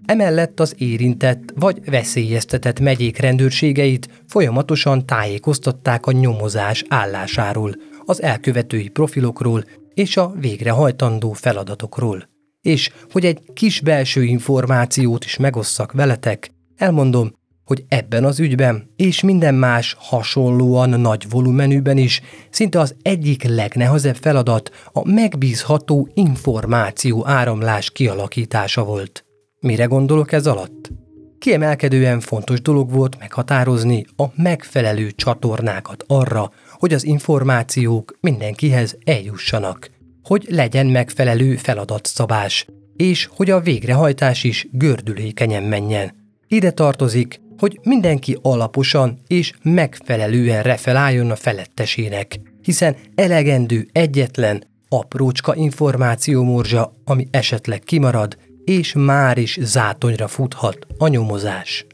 Emellett 0.09 0.59
az 0.59 0.75
érintett 0.77 1.39
vagy 1.55 1.89
veszélyeztetett 1.89 2.79
megyék 2.79 3.17
rendőrségeit 3.17 4.23
folyamatosan 4.27 5.05
tájékoztatták 5.05 6.05
a 6.05 6.11
nyomozás 6.11 6.83
állásáról, 6.87 7.75
az 8.05 8.21
elkövetői 8.21 8.87
profilokról 8.87 9.63
és 9.93 10.17
a 10.17 10.33
végrehajtandó 10.39 11.31
feladatokról 11.33 12.29
és 12.61 12.91
hogy 13.11 13.25
egy 13.25 13.39
kis 13.53 13.81
belső 13.81 14.23
információt 14.23 15.25
is 15.25 15.37
megosszak 15.37 15.91
veletek, 15.91 16.51
elmondom, 16.75 17.31
hogy 17.65 17.83
ebben 17.87 18.25
az 18.25 18.39
ügyben 18.39 18.89
és 18.95 19.21
minden 19.21 19.55
más 19.55 19.95
hasonlóan 19.99 20.89
nagy 20.89 21.29
volumenűben 21.29 21.97
is 21.97 22.21
szinte 22.49 22.79
az 22.79 22.95
egyik 23.01 23.43
legnehezebb 23.43 24.15
feladat 24.15 24.69
a 24.91 25.09
megbízható 25.09 26.09
információ 26.13 27.27
áramlás 27.27 27.91
kialakítása 27.91 28.83
volt. 28.83 29.28
Mire 29.61 29.85
gondolok 29.85 30.31
ez 30.31 30.47
alatt? 30.47 30.91
Kiemelkedően 31.39 32.19
fontos 32.19 32.61
dolog 32.61 32.91
volt 32.91 33.19
meghatározni 33.19 34.05
a 34.15 34.25
megfelelő 34.35 35.11
csatornákat 35.11 36.03
arra, 36.07 36.51
hogy 36.71 36.93
az 36.93 37.05
információk 37.05 38.17
mindenkihez 38.21 38.97
eljussanak, 39.03 39.89
hogy 40.23 40.45
legyen 40.49 40.85
megfelelő 40.85 41.55
feladatszabás, 41.55 42.65
és 42.95 43.29
hogy 43.31 43.49
a 43.49 43.59
végrehajtás 43.59 44.43
is 44.43 44.67
gördülékenyen 44.71 45.63
menjen. 45.63 46.15
Ide 46.47 46.71
tartozik, 46.71 47.41
hogy 47.57 47.79
mindenki 47.83 48.37
alaposan 48.41 49.19
és 49.27 49.53
megfelelően 49.61 50.63
refeláljon 50.63 51.31
a 51.31 51.35
felettesének, 51.35 52.39
hiszen 52.61 52.95
elegendő 53.15 53.87
egyetlen, 53.91 54.63
aprócska 54.89 55.55
információmorzsa, 55.55 56.93
ami 57.05 57.27
esetleg 57.31 57.79
kimarad, 57.79 58.37
és 58.69 58.93
már 58.93 59.37
is 59.37 59.57
zátonyra 59.61 60.27
futhat 60.27 60.87
a 60.97 61.07
nyomozás. 61.07 61.85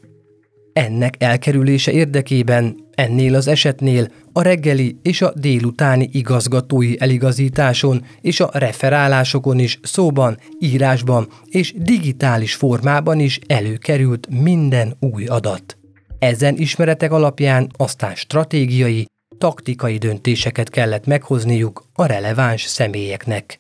Ennek 0.74 1.16
elkerülése 1.18 1.92
érdekében 1.92 2.76
ennél 2.96 3.36
az 3.36 3.48
esetnél 3.48 4.08
a 4.34 4.42
reggeli 4.42 4.98
és 5.02 5.22
a 5.22 5.34
délutáni 5.36 6.10
igazgatói 6.12 7.02
eligazításon 7.02 8.06
és 8.22 8.40
a 8.40 8.50
referálásokon 8.54 9.60
is 9.60 9.80
szóban, 9.84 10.38
írásban 10.60 11.28
és 11.46 11.74
digitális 11.78 12.56
formában 12.56 13.20
is 13.20 13.40
előkerült 13.48 14.28
minden 14.30 14.98
új 15.00 15.26
adat. 15.26 15.78
Ezen 16.20 16.58
ismeretek 16.58 17.12
alapján 17.12 17.72
aztán 17.78 18.16
stratégiai, 18.16 19.06
taktikai 19.38 19.98
döntéseket 19.98 20.70
kellett 20.70 21.06
meghozniuk 21.06 21.84
a 21.94 22.06
releváns 22.06 22.64
személyeknek. 22.64 23.60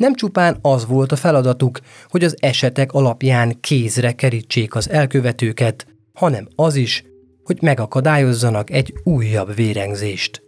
Nem 0.00 0.14
csupán 0.14 0.58
az 0.62 0.86
volt 0.86 1.12
a 1.12 1.16
feladatuk, 1.16 1.80
hogy 2.08 2.24
az 2.24 2.36
esetek 2.38 2.92
alapján 2.92 3.60
kézre 3.60 4.12
kerítsék 4.12 4.74
az 4.74 4.90
elkövetőket, 4.90 5.86
hanem 6.12 6.48
az 6.54 6.74
is, 6.74 7.04
hogy 7.44 7.58
megakadályozzanak 7.60 8.70
egy 8.70 8.94
újabb 9.04 9.54
vérengzést. 9.54 10.42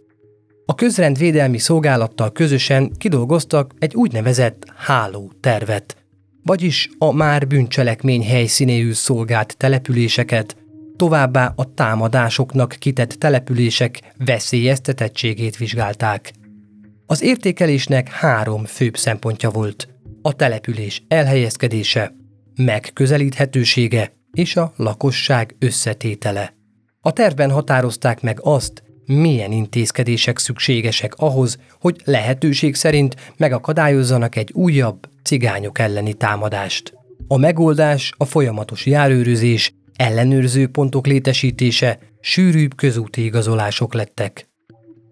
A 0.65 0.75
közrendvédelmi 0.75 1.57
szolgálattal 1.57 2.31
közösen 2.31 2.91
kidolgoztak 2.97 3.73
egy 3.79 3.95
úgynevezett 3.95 4.65
háló 4.75 5.31
tervet, 5.39 5.97
vagyis 6.43 6.89
a 6.97 7.11
már 7.11 7.47
bűncselekmény 7.47 8.25
helyszínéül 8.25 8.93
szolgált 8.93 9.57
településeket, 9.57 10.57
továbbá 10.95 11.53
a 11.55 11.73
támadásoknak 11.73 12.75
kitett 12.79 13.11
települések 13.11 14.13
veszélyeztetettségét 14.25 15.57
vizsgálták. 15.57 16.33
Az 17.13 17.21
értékelésnek 17.21 18.09
három 18.09 18.65
főbb 18.65 18.97
szempontja 18.97 19.49
volt. 19.49 19.87
A 20.21 20.33
település 20.33 21.03
elhelyezkedése, 21.07 22.15
megközelíthetősége 22.55 24.13
és 24.31 24.55
a 24.55 24.73
lakosság 24.75 25.55
összetétele. 25.59 26.53
A 27.01 27.11
tervben 27.11 27.51
határozták 27.51 28.21
meg 28.21 28.39
azt, 28.41 28.83
milyen 29.05 29.51
intézkedések 29.51 30.37
szükségesek 30.37 31.15
ahhoz, 31.15 31.57
hogy 31.79 32.01
lehetőség 32.05 32.75
szerint 32.75 33.15
megakadályozzanak 33.37 34.35
egy 34.35 34.51
újabb 34.53 35.09
cigányok 35.23 35.79
elleni 35.79 36.13
támadást. 36.13 36.93
A 37.27 37.37
megoldás 37.37 38.13
a 38.17 38.25
folyamatos 38.25 38.85
járőrözés, 38.85 39.73
ellenőrző 39.95 40.67
pontok 40.67 41.07
létesítése, 41.07 41.99
sűrűbb 42.19 42.75
közúti 42.75 43.23
igazolások 43.23 43.93
lettek. 43.93 44.51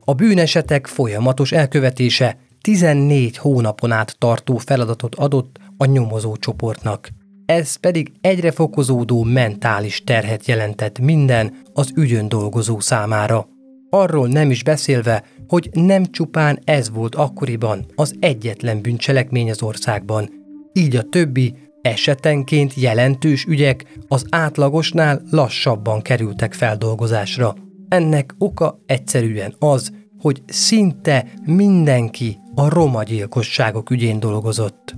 A 0.06 0.14
bűnesetek 0.14 0.88
folyamatos 0.88 1.52
elkövetése 1.52 2.38
14 2.62 3.38
hónapon 3.38 3.92
át 3.92 4.16
tartó 4.18 4.58
feladatot 4.58 5.16
adott 5.16 5.60
a 5.78 5.86
nyomozó 5.86 6.36
csoportnak. 6.38 7.10
Ez 7.46 7.76
pedig 7.76 8.12
egyre 8.22 8.52
fokozódó 8.52 9.24
mentális 9.24 10.04
terhet 10.04 10.46
jelentett 10.46 11.00
minden 11.00 11.54
az 11.74 11.92
ügyön 11.96 12.28
dolgozó 12.28 12.80
számára. 12.80 13.48
Arról 13.90 14.28
nem 14.28 14.52
is 14.52 14.64
beszélve, 14.64 15.24
hogy 15.48 15.70
nem 15.74 16.06
csupán 16.06 16.60
ez 16.64 16.90
volt 16.90 17.16
akkoriban 17.16 17.86
az 17.96 18.16
egyetlen 18.20 18.82
bűncselekmény 18.82 19.50
az 19.50 19.64
országban. 19.64 20.30
Így 20.74 20.96
a 20.96 21.04
többi, 21.04 21.56
esetenként 21.82 22.74
jelentős 22.74 23.46
ügyek 23.46 24.00
az 24.08 24.26
átlagosnál 24.30 25.22
lassabban 25.32 26.02
kerültek 26.02 26.54
feldolgozásra. 26.54 27.56
Ennek 27.92 28.36
oka 28.38 28.82
egyszerűen 28.86 29.56
az, 29.60 29.92
hogy 30.20 30.44
szinte 30.48 31.26
mindenki 31.46 32.40
a 32.56 32.70
roma 32.70 33.04
gyilkosságok 33.04 33.90
ügyén 33.90 34.20
dolgozott. 34.20 34.96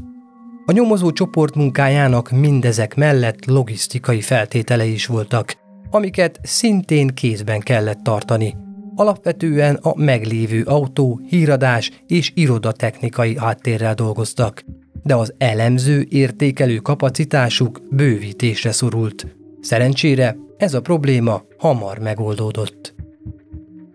A 0.65 0.71
nyomozó 0.71 1.11
csoport 1.11 1.55
munkájának 1.55 2.31
mindezek 2.31 2.95
mellett 2.95 3.45
logisztikai 3.45 4.21
feltételei 4.21 4.91
is 4.91 5.05
voltak, 5.05 5.55
amiket 5.89 6.39
szintén 6.43 7.07
kézben 7.07 7.59
kellett 7.59 8.03
tartani. 8.03 8.55
Alapvetően 8.95 9.75
a 9.75 9.95
meglévő 9.95 10.63
autó, 10.63 11.21
híradás 11.27 11.91
és 12.07 12.31
irodatechnikai 12.35 13.37
háttérrel 13.37 13.93
dolgoztak, 13.93 14.63
de 15.03 15.15
az 15.15 15.33
elemző 15.37 16.05
értékelő 16.09 16.77
kapacitásuk 16.77 17.81
bővítésre 17.91 18.71
szorult. 18.71 19.27
Szerencsére 19.61 20.37
ez 20.63 20.73
a 20.73 20.81
probléma 20.81 21.43
hamar 21.57 21.99
megoldódott. 21.99 22.93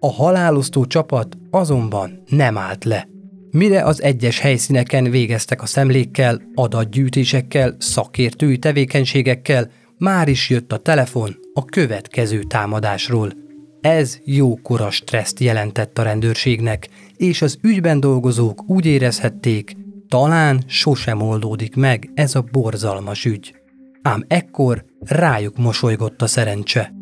A 0.00 0.12
halálosztó 0.12 0.86
csapat 0.86 1.36
azonban 1.50 2.22
nem 2.26 2.58
állt 2.58 2.84
le. 2.84 3.08
Mire 3.50 3.84
az 3.84 4.02
egyes 4.02 4.38
helyszíneken 4.38 5.10
végeztek 5.10 5.62
a 5.62 5.66
szemlékkel, 5.66 6.42
adatgyűjtésekkel, 6.54 7.76
szakértői 7.78 8.58
tevékenységekkel, 8.58 9.70
már 9.98 10.28
is 10.28 10.50
jött 10.50 10.72
a 10.72 10.76
telefon 10.76 11.36
a 11.52 11.64
következő 11.64 12.42
támadásról. 12.42 13.32
Ez 13.80 14.18
jókora 14.24 14.90
stresszt 14.90 15.40
jelentett 15.40 15.98
a 15.98 16.02
rendőrségnek, 16.02 16.88
és 17.16 17.42
az 17.42 17.58
ügyben 17.62 18.00
dolgozók 18.00 18.64
úgy 18.66 18.86
érezhették, 18.86 19.76
talán 20.08 20.62
sosem 20.66 21.20
oldódik 21.20 21.76
meg 21.76 22.10
ez 22.14 22.34
a 22.34 22.44
borzalmas 22.52 23.24
ügy. 23.24 23.57
Ám 24.08 24.24
ekkor 24.28 24.84
rájuk 25.00 25.56
mosolygott 25.56 26.22
a 26.22 26.26
szerencse. 26.26 26.92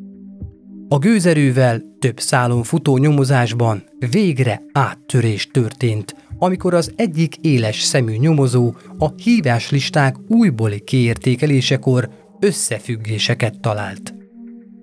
A 0.89 0.99
gőzerővel 0.99 1.83
több 1.99 2.21
szálon 2.21 2.63
futó 2.63 2.97
nyomozásban 2.97 3.85
végre 4.11 4.63
áttörés 4.73 5.47
történt, 5.47 6.17
amikor 6.39 6.75
az 6.75 6.93
egyik 6.97 7.37
éles 7.37 7.81
szemű 7.81 8.17
nyomozó 8.17 8.75
a 8.99 9.09
híváslisták 9.17 10.17
újbóli 10.29 10.81
kiértékelésekor 10.81 12.09
összefüggéseket 12.41 13.61
talált. 13.61 14.15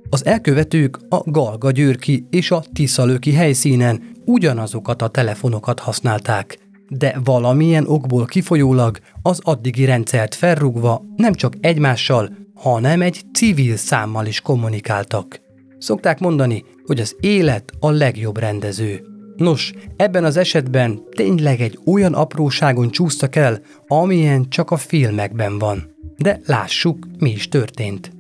Az 0.10 0.26
elkövetők 0.26 1.00
a 1.10 1.32
Galga 1.32 1.72
Györki 1.72 2.28
és 2.30 2.52
a 2.52 2.64
Tiszalöki 2.74 3.34
helyszínen 3.34 4.04
ugyanazokat 4.26 5.02
a 5.02 5.08
telefonokat 5.08 5.80
használták, 5.80 6.58
de 6.98 7.20
valamilyen 7.24 7.88
okból 7.88 8.26
kifolyólag 8.26 9.00
az 9.22 9.40
addigi 9.44 9.86
rendszert 9.86 10.36
felrúgva 10.36 11.04
nem 11.16 11.34
csak 11.34 11.54
egymással, 11.62 12.30
hanem 12.54 13.02
egy 13.02 13.22
civil 13.34 13.76
számmal 13.76 14.26
is 14.26 14.42
kommunikáltak. 14.42 15.42
Szokták 15.78 16.20
mondani, 16.20 16.64
hogy 16.86 17.00
az 17.00 17.16
élet 17.20 17.72
a 17.80 17.90
legjobb 17.90 18.38
rendező. 18.38 19.02
Nos, 19.36 19.74
ebben 19.96 20.24
az 20.24 20.38
esetben 20.38 21.04
tényleg 21.16 21.62
egy 21.62 21.80
olyan 21.86 22.14
apróságon 22.14 22.90
csúsztak 22.90 23.36
el, 23.36 23.62
amilyen 23.88 24.50
csak 24.50 24.72
a 24.72 24.78
filmekben 24.78 25.60
van. 25.60 25.96
De 26.18 26.40
lássuk, 26.46 27.08
mi 27.20 27.32
is 27.32 27.48
történt. 27.48 28.12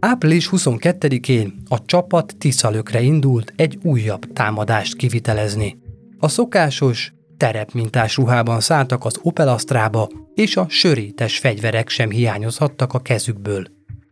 Április 0.00 0.48
22-én 0.52 1.62
a 1.68 1.84
csapat 1.84 2.34
Tiszalökre 2.38 3.00
indult 3.00 3.52
egy 3.56 3.78
újabb 3.82 4.32
támadást 4.32 4.96
kivitelezni. 4.96 5.78
A 6.18 6.28
szokásos, 6.28 7.12
terepmintás 7.42 8.16
ruhában 8.16 8.60
szálltak 8.60 9.04
az 9.04 9.18
Opel 9.22 9.48
Astrába, 9.48 10.08
és 10.34 10.56
a 10.56 10.66
sörétes 10.68 11.38
fegyverek 11.38 11.88
sem 11.88 12.10
hiányozhattak 12.10 12.92
a 12.94 12.98
kezükből. 12.98 13.66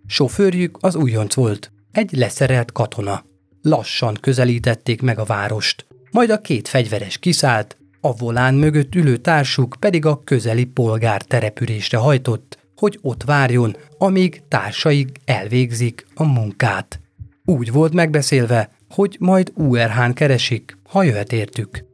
Sofőrjük 0.06 0.78
az 0.80 0.94
újonc 0.94 1.34
volt, 1.34 1.72
egy 1.92 2.12
leszerelt 2.12 2.72
katona. 2.72 3.24
Lassan 3.62 4.18
közelítették 4.20 5.02
meg 5.02 5.18
a 5.18 5.24
várost. 5.24 5.86
Majd 6.10 6.30
a 6.30 6.40
két 6.40 6.68
fegyveres 6.68 7.18
kiszállt, 7.18 7.76
a 8.00 8.16
volán 8.16 8.54
mögött 8.54 8.94
ülő 8.94 9.16
társuk 9.16 9.76
pedig 9.80 10.06
a 10.06 10.20
közeli 10.24 10.64
polgár 10.64 11.22
terepülésre 11.22 11.98
hajtott, 11.98 12.58
hogy 12.76 12.98
ott 13.02 13.22
várjon, 13.22 13.76
amíg 13.98 14.42
társaik 14.48 15.20
elvégzik 15.24 16.06
a 16.14 16.24
munkát. 16.24 17.00
Úgy 17.44 17.72
volt 17.72 17.92
megbeszélve, 17.92 18.70
hogy 18.88 19.16
majd 19.18 19.52
URH-n 19.54 20.12
keresik, 20.12 20.76
ha 20.88 21.02
jöhet 21.02 21.32
értük. 21.32 21.88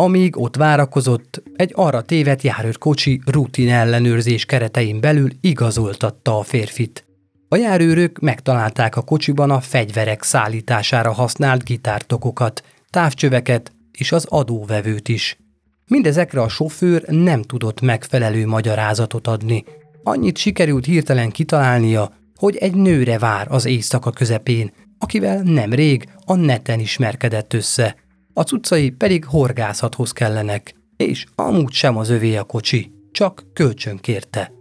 Amíg 0.00 0.40
ott 0.40 0.56
várakozott, 0.56 1.42
egy 1.56 1.72
arra 1.74 2.02
tévedt 2.02 2.42
járőrkocsi 2.42 3.20
rutin 3.26 3.70
ellenőrzés 3.70 4.44
keretein 4.44 5.00
belül 5.00 5.30
igazoltatta 5.40 6.38
a 6.38 6.42
férfit. 6.42 7.06
A 7.48 7.56
járőrök 7.56 8.18
megtalálták 8.18 8.96
a 8.96 9.02
kocsiban 9.02 9.50
a 9.50 9.60
fegyverek 9.60 10.22
szállítására 10.22 11.12
használt 11.12 11.64
gitártokokat, 11.64 12.62
távcsöveket 12.90 13.72
és 13.92 14.12
az 14.12 14.24
adóvevőt 14.28 15.08
is. 15.08 15.38
Mindezekre 15.86 16.40
a 16.40 16.48
sofőr 16.48 17.02
nem 17.08 17.42
tudott 17.42 17.80
megfelelő 17.80 18.46
magyarázatot 18.46 19.26
adni. 19.26 19.64
Annyit 20.02 20.36
sikerült 20.36 20.84
hirtelen 20.84 21.30
kitalálnia, 21.30 22.12
hogy 22.36 22.56
egy 22.56 22.74
nőre 22.74 23.18
vár 23.18 23.46
az 23.50 23.66
éjszaka 23.66 24.10
közepén, 24.10 24.72
akivel 24.98 25.42
nemrég 25.42 26.08
a 26.24 26.34
neten 26.34 26.80
ismerkedett 26.80 27.52
össze. 27.52 27.96
A 28.38 28.42
cuccai 28.42 28.90
pedig 28.90 29.24
horgászathoz 29.24 30.12
kellenek, 30.12 30.74
és 30.96 31.26
amúgy 31.34 31.72
sem 31.72 31.96
az 31.96 32.08
övé 32.08 32.36
a 32.36 32.44
kocsi, 32.44 32.92
csak 33.12 33.44
kölcsön 33.52 33.96
kérte. 33.96 34.52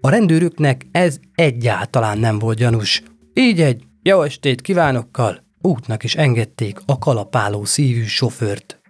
A 0.00 0.08
rendőröknek 0.08 0.86
ez 0.92 1.18
egyáltalán 1.34 2.18
nem 2.18 2.38
volt 2.38 2.58
gyanús, 2.58 3.02
így 3.34 3.60
egy 3.60 3.82
jó 4.02 4.22
estét 4.22 4.60
kívánokkal 4.60 5.44
útnak 5.60 6.04
is 6.04 6.14
engedték 6.14 6.78
a 6.86 6.98
kalapáló 6.98 7.64
szívű 7.64 8.04
sofőrt. 8.04 8.80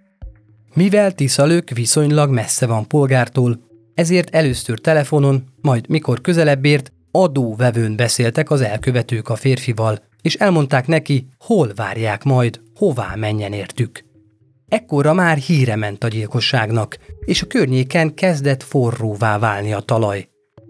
Mivel 0.75 1.13
Tiszalők 1.13 1.71
viszonylag 1.71 2.31
messze 2.31 2.67
van 2.67 2.87
polgártól, 2.87 3.61
ezért 3.95 4.35
először 4.35 4.79
telefonon, 4.81 5.45
majd 5.61 5.89
mikor 5.89 6.21
közelebb 6.21 6.65
ért, 6.65 6.93
adóvevőn 7.11 7.97
beszéltek 7.97 8.51
az 8.51 8.61
elkövetők 8.61 9.29
a 9.29 9.37
férfival, 9.37 9.99
és 10.23 10.35
elmondták 10.35 10.87
neki, 10.87 11.29
hol 11.39 11.73
várják 11.75 12.25
majd, 12.25 12.61
hová 12.75 13.15
menjen 13.15 13.53
értük. 13.53 14.07
Ekkora 14.69 15.13
már 15.13 15.37
híre 15.37 15.77
ment 15.77 16.05
a 16.05 16.09
gyilkosságnak, 16.09 16.99
és 17.25 17.43
a 17.43 17.47
környéken 17.47 18.15
kezdett 18.15 18.63
forróvá 18.63 19.39
válni 19.39 19.73
a 19.73 19.81
talaj. 19.81 20.29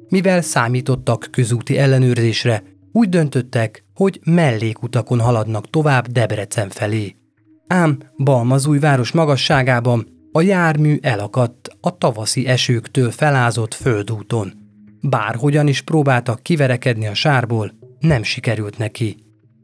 Mivel 0.09 0.43
számítottak 0.43 1.29
közúti 1.31 1.79
ellenőrzésre, 1.79 2.63
úgy 2.93 3.09
döntöttek, 3.09 3.85
hogy 3.95 4.21
mellékutakon 4.25 5.21
haladnak 5.21 5.71
tovább 5.71 6.07
Debrecen 6.07 6.69
felé. 6.69 7.17
Ám 7.67 7.99
Balmazújváros 8.17 9.13
magasságában 9.13 10.07
a 10.33 10.41
jármű 10.41 10.99
elakadt 11.01 11.69
a 11.81 11.99
tavaszi 11.99 12.47
esőktől 12.47 13.11
felázott 13.11 13.75
földúton. 13.75 14.53
Bárhogyan 15.01 15.67
is 15.67 15.83
próbáltak 15.83 16.43
kiverekedni 16.43 17.07
a 17.07 17.15
sárból, 17.15 17.73
nem 17.99 18.23
sikerült 18.23 18.79
neki. 18.79 19.17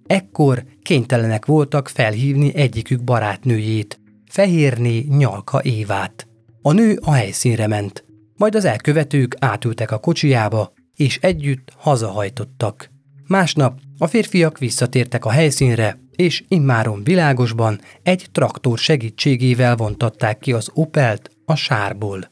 Ekkor 0.07 0.64
kénytelenek 0.83 1.47
voltak 1.47 1.88
felhívni 1.88 2.55
egyikük 2.55 3.05
barátnőjét, 3.05 4.01
Fehérné 4.35 5.07
Nyalka 5.09 5.62
Évát. 5.62 6.27
A 6.62 6.73
nő 6.73 6.99
a 7.03 7.12
helyszínre 7.12 7.66
ment, 7.66 8.05
majd 8.37 8.55
az 8.55 8.64
elkövetők 8.64 9.37
átültek 9.38 9.90
a 9.90 9.99
kocsijába, 9.99 10.73
és 10.97 11.18
együtt 11.18 11.73
hazahajtottak. 11.77 12.90
Másnap 13.27 13.79
a 13.99 14.07
férfiak 14.07 14.59
visszatértek 14.59 15.25
a 15.25 15.31
helyszínre, 15.31 15.99
és 16.16 16.44
immáron 16.49 17.05
világosban 17.05 17.81
egy 18.03 18.27
traktor 18.33 18.79
segítségével 18.79 19.77
vontatták 19.77 20.38
ki 20.38 20.53
az 20.53 20.70
Opelt 20.73 21.31
a 21.44 21.55
sárból. 21.55 22.31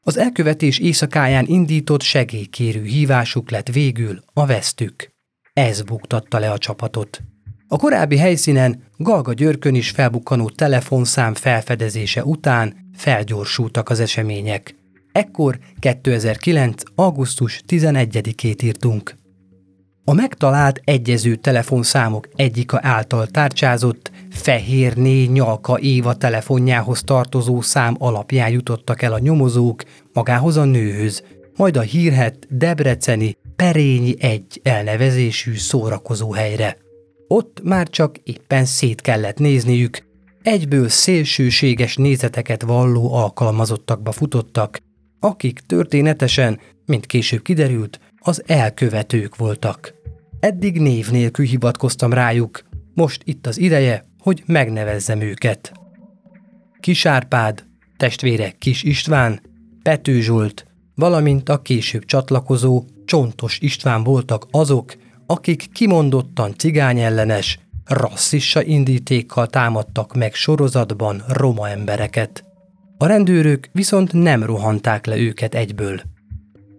Az 0.00 0.16
elkövetés 0.16 0.78
éjszakáján 0.78 1.46
indított 1.46 2.02
segélykérő 2.02 2.82
hívásuk 2.82 3.50
lett 3.50 3.68
végül 3.68 4.22
a 4.32 4.46
vesztük. 4.46 5.12
Ez 5.52 5.82
buktatta 5.82 6.38
le 6.38 6.50
a 6.50 6.58
csapatot. 6.58 7.22
A 7.70 7.76
korábbi 7.76 8.16
helyszínen 8.16 8.82
Galga 8.96 9.32
Györkön 9.32 9.74
is 9.74 9.90
felbukkanó 9.90 10.50
telefonszám 10.50 11.34
felfedezése 11.34 12.24
után 12.24 12.76
felgyorsultak 12.96 13.88
az 13.88 14.00
események. 14.00 14.74
Ekkor 15.12 15.58
2009. 15.78 16.82
augusztus 16.94 17.62
11-ét 17.68 18.62
írtunk. 18.62 19.16
A 20.04 20.12
megtalált 20.12 20.80
egyező 20.84 21.34
telefonszámok 21.34 22.28
egyika 22.36 22.78
által 22.82 23.26
tárcsázott 23.26 24.10
Fehérné 24.30 25.24
Nyalka 25.24 25.78
Éva 25.78 26.14
telefonjához 26.14 27.02
tartozó 27.02 27.60
szám 27.60 27.96
alapján 27.98 28.50
jutottak 28.50 29.02
el 29.02 29.12
a 29.12 29.18
nyomozók 29.18 29.82
magához 30.12 30.56
a 30.56 30.64
nőhöz, 30.64 31.22
majd 31.56 31.76
a 31.76 31.80
hírhet 31.80 32.46
Debreceni 32.50 33.36
Perényi 33.56 34.14
egy 34.22 34.60
elnevezésű 34.62 35.54
szórakozó 35.54 36.32
helyre. 36.32 36.86
Ott 37.28 37.60
már 37.62 37.88
csak 37.88 38.18
éppen 38.18 38.64
szét 38.64 39.00
kellett 39.00 39.38
nézniük, 39.38 40.06
egyből 40.42 40.88
szélsőséges 40.88 41.96
nézeteket 41.96 42.62
valló 42.62 43.14
alkalmazottakba 43.14 44.12
futottak, 44.12 44.78
akik 45.20 45.60
történetesen, 45.60 46.60
mint 46.86 47.06
később 47.06 47.42
kiderült, 47.42 48.00
az 48.18 48.42
elkövetők 48.46 49.36
voltak. 49.36 49.94
Eddig 50.40 50.80
név 50.80 51.10
nélkül 51.10 51.44
hivatkoztam 51.44 52.12
rájuk, 52.12 52.62
most 52.94 53.22
itt 53.24 53.46
az 53.46 53.58
ideje, 53.58 54.06
hogy 54.18 54.42
megnevezzem 54.46 55.20
őket. 55.20 55.72
Kis 56.80 57.06
Árpád, 57.06 57.64
testvére 57.96 58.50
Kis 58.50 58.82
István, 58.82 59.40
Pető 59.82 60.20
Zsolt, 60.20 60.66
valamint 60.94 61.48
a 61.48 61.62
később 61.62 62.04
csatlakozó 62.04 62.84
Csontos 63.04 63.58
István 63.58 64.04
voltak 64.04 64.46
azok, 64.50 64.96
akik 65.30 65.72
kimondottan 65.72 66.54
cigányellenes, 66.56 67.58
rasszissa 67.84 68.62
indítékkal 68.62 69.46
támadtak 69.46 70.14
meg 70.14 70.34
sorozatban 70.34 71.22
roma 71.28 71.68
embereket. 71.68 72.44
A 72.98 73.06
rendőrök 73.06 73.68
viszont 73.72 74.12
nem 74.12 74.42
rohanták 74.42 75.06
le 75.06 75.16
őket 75.16 75.54
egyből. 75.54 76.00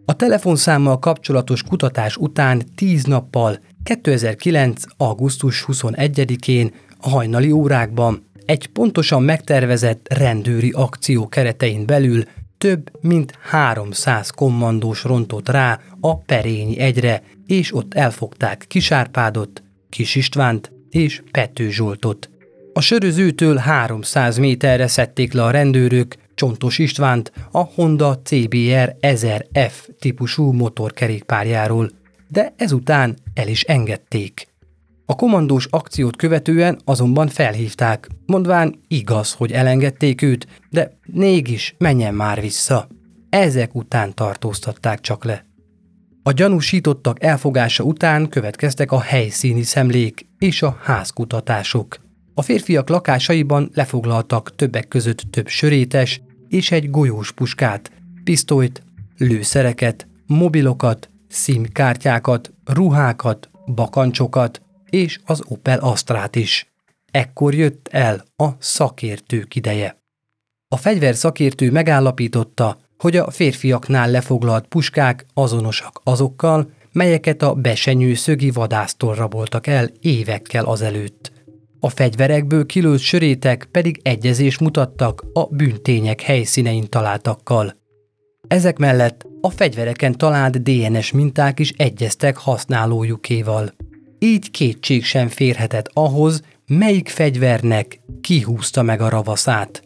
A 0.06 0.16
telefonszámmal 0.16 1.00
kapcsolatos 1.00 1.64
kutatás 1.64 2.18
után 2.18 2.62
tíz 2.76 3.04
nappal 3.04 3.60
2009. 3.84 4.84
augusztus 4.98 5.66
21-én 5.68 6.74
a 7.00 7.10
hajnali 7.10 7.52
órákban 7.52 8.24
egy 8.46 8.68
pontosan 8.68 9.24
megtervezett 9.24 10.14
rendőri 10.14 10.72
akció 10.72 11.28
keretein 11.28 11.86
belül 11.86 12.24
több 12.60 12.92
mint 13.02 13.34
300 13.42 14.30
kommandós 14.30 15.04
rontott 15.04 15.50
rá 15.50 15.80
a 16.00 16.18
Perényi 16.18 16.80
egyre, 16.80 17.24
és 17.48 17.76
ott 17.76 17.94
elfogták 17.94 18.66
Kisárpádot, 18.68 19.64
Kis 19.90 20.16
Istvánt 20.16 20.72
és 20.90 21.22
Pető 21.32 21.70
Zsoltot. 21.70 22.30
A 22.74 22.82
sörözőtől 22.82 23.56
300 23.56 24.38
méterre 24.38 24.88
szedték 24.88 25.34
le 25.34 25.44
a 25.44 25.52
rendőrök 25.52 26.16
Csontos 26.36 26.78
Istvánt 26.78 27.32
a 27.52 27.60
Honda 27.60 28.22
CBR 28.24 28.96
1000F 29.02 29.74
típusú 30.00 30.52
motorkerékpárjáról, 30.52 31.92
de 32.28 32.54
ezután 32.58 33.18
el 33.34 33.48
is 33.48 33.64
engedték. 33.64 34.49
A 35.10 35.16
komandós 35.16 35.68
akciót 35.70 36.16
követően 36.16 36.80
azonban 36.86 37.28
felhívták, 37.28 38.08
mondván 38.26 38.80
igaz, 38.88 39.34
hogy 39.34 39.52
elengedték 39.52 40.22
őt, 40.22 40.48
de 40.70 40.98
mégis 41.06 41.76
menjen 41.78 42.14
már 42.14 42.42
vissza. 42.42 42.88
Ezek 43.30 43.76
után 43.76 44.14
tartóztatták 44.14 45.02
csak 45.02 45.24
le. 45.24 45.46
A 46.24 46.32
gyanúsítottak 46.32 47.24
elfogása 47.24 47.84
után 47.84 48.30
következtek 48.30 48.92
a 48.92 49.00
helyszíni 49.02 49.64
szemlék 49.64 50.28
és 50.40 50.62
a 50.62 50.78
házkutatások. 50.82 52.00
A 52.34 52.42
férfiak 52.42 52.90
lakásaiban 52.90 53.70
lefoglaltak 53.74 54.56
többek 54.56 54.88
között 54.88 55.22
több 55.30 55.48
sörétes 55.48 56.22
és 56.48 56.72
egy 56.72 56.90
golyós 56.90 57.32
puskát, 57.32 57.92
pisztolyt, 58.24 58.84
lőszereket, 59.18 60.08
mobilokat, 60.26 61.10
színkártyákat, 61.28 62.54
ruhákat, 62.66 63.50
bakancsokat 63.76 64.62
és 64.90 65.20
az 65.26 65.42
Opel 65.48 65.80
Astrát 65.80 66.36
is. 66.36 66.72
Ekkor 67.12 67.54
jött 67.54 67.88
el 67.92 68.26
a 68.36 68.48
szakértők 68.60 69.56
ideje. 69.56 69.98
A 70.68 70.78
fegyver 70.78 71.16
szakértő 71.16 71.72
megállapította, 71.72 72.78
hogy 72.98 73.18
a 73.18 73.32
férfiaknál 73.32 74.12
lefoglalt 74.12 74.68
puskák 74.68 75.26
azonosak 75.34 76.02
azokkal, 76.04 76.72
melyeket 76.92 77.42
a 77.42 77.54
besenyő 77.54 78.14
szögi 78.14 78.52
vadásztól 78.52 79.16
raboltak 79.16 79.68
el 79.68 79.90
évekkel 80.02 80.66
azelőtt. 80.66 81.32
A 81.80 81.90
fegyverekből 81.90 82.66
kilőtt 82.66 83.00
sörétek 83.00 83.68
pedig 83.72 84.00
egyezés 84.04 84.58
mutattak 84.58 85.26
a 85.34 85.46
bűntények 85.46 86.22
helyszínein 86.22 86.90
találtakkal. 86.90 87.76
Ezek 88.48 88.78
mellett 88.78 89.28
a 89.42 89.50
fegyvereken 89.50 90.18
talált 90.18 90.64
DNS 90.64 91.12
minták 91.12 91.60
is 91.60 91.72
egyeztek 91.78 92.38
használójukéval. 92.38 93.74
Így 94.20 94.52
kétség 94.52 95.06
sem 95.06 95.28
férhetett 95.28 95.90
ahhoz, 95.94 96.42
melyik 96.68 97.10
fegyvernek 97.10 98.00
kihúzta 98.22 98.82
meg 98.82 99.02
a 99.02 99.10
ravaszát. 99.10 99.84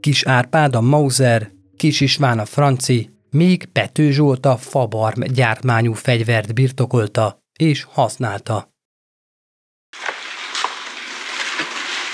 Kis 0.00 0.24
Árpád 0.26 0.74
a 0.74 0.80
Mauser, 0.80 1.50
Kis 1.76 2.00
István 2.00 2.38
a 2.38 2.44
Franci, 2.44 3.10
míg 3.30 3.64
Pető 3.72 4.10
Zsolt 4.10 4.46
a 4.46 4.56
Fabarm 4.56 5.22
gyártmányú 5.22 5.92
fegyvert 5.92 6.54
birtokolta 6.54 7.38
és 7.58 7.86
használta. 7.92 8.70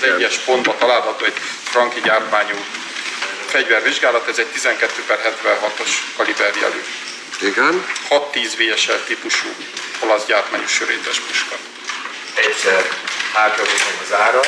Az 0.01 0.07
egyes 0.15 0.37
pontban 0.45 0.75
található 0.79 1.25
egy 1.25 1.39
franki 1.73 1.99
gyártmányú 2.03 2.55
fegyvervizsgálat, 3.47 4.27
ez 4.27 4.39
egy 4.39 4.51
12 4.51 4.91
per 5.07 5.17
76-os 5.17 5.91
kaliberjelű. 6.17 6.81
Igen. 7.51 7.73
6-10 8.09 8.73
VSL 8.73 9.01
típusú 9.07 9.49
olasz 9.99 10.25
gyártmányú 10.25 10.67
sörétes 10.67 11.19
puska. 11.19 11.55
Egyszer 12.33 12.89
hátravétem 13.33 13.97
az 14.05 14.13
ára, 14.13 14.41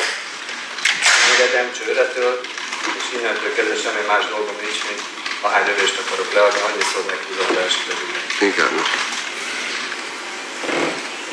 engedem 1.30 1.72
csőretől, 1.78 2.40
és 2.98 3.18
innentől 3.18 3.54
kezdve 3.54 3.76
semmi 3.76 4.06
más 4.06 4.24
dolgom 4.28 4.56
nincs, 4.62 4.80
mint 4.88 5.02
ahány 5.40 5.66
lövést 5.66 5.98
akarok 5.98 6.32
leadni, 6.32 6.60
annyiszor 6.60 7.04
meghúzom 7.06 7.46
a 7.48 7.52
belső 7.52 7.80
Igen. 8.40 8.84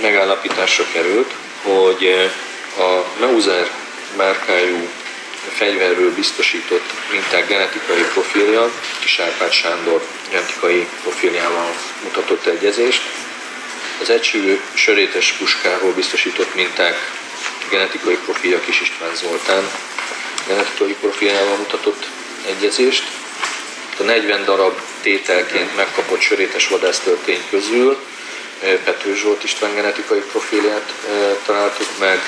megállapításra 0.02 0.86
került, 0.94 1.34
hogy 1.62 2.32
a 2.78 3.04
Mauser 3.20 3.72
márkájú 4.18 4.90
fegyverről 5.54 6.14
biztosított 6.14 6.92
minták 7.12 7.48
genetikai 7.48 8.02
profilja 8.02 8.72
Kis 9.00 9.20
Árpád 9.20 9.52
Sándor 9.52 10.02
genetikai 10.30 10.88
profiljával 11.02 11.74
mutatott 12.04 12.46
egyezést. 12.46 13.02
Az 14.02 14.10
egysülő 14.10 14.62
sörétes 14.74 15.34
puskáról 15.34 15.94
biztosított 15.94 16.56
minták 16.56 16.96
genetikai 17.72 18.16
profilja 18.26 18.60
Kis 18.60 18.82
István 18.82 19.16
Zoltán 19.16 19.64
genetikai 20.48 20.96
profiljával 21.00 21.58
mutatott 21.58 22.08
egyezést. 22.48 23.04
A 24.00 24.04
40 24.04 24.44
darab 24.46 24.80
tételként 25.02 25.76
megkapott 25.76 26.20
sörétes 26.20 26.68
vadásztörtény 26.68 27.42
közül 27.50 27.98
Pető 28.84 29.16
Zsolt 29.16 29.44
István 29.44 29.76
genetikai 29.76 30.20
profilját 30.20 30.94
találtuk 31.46 32.00
meg, 32.00 32.20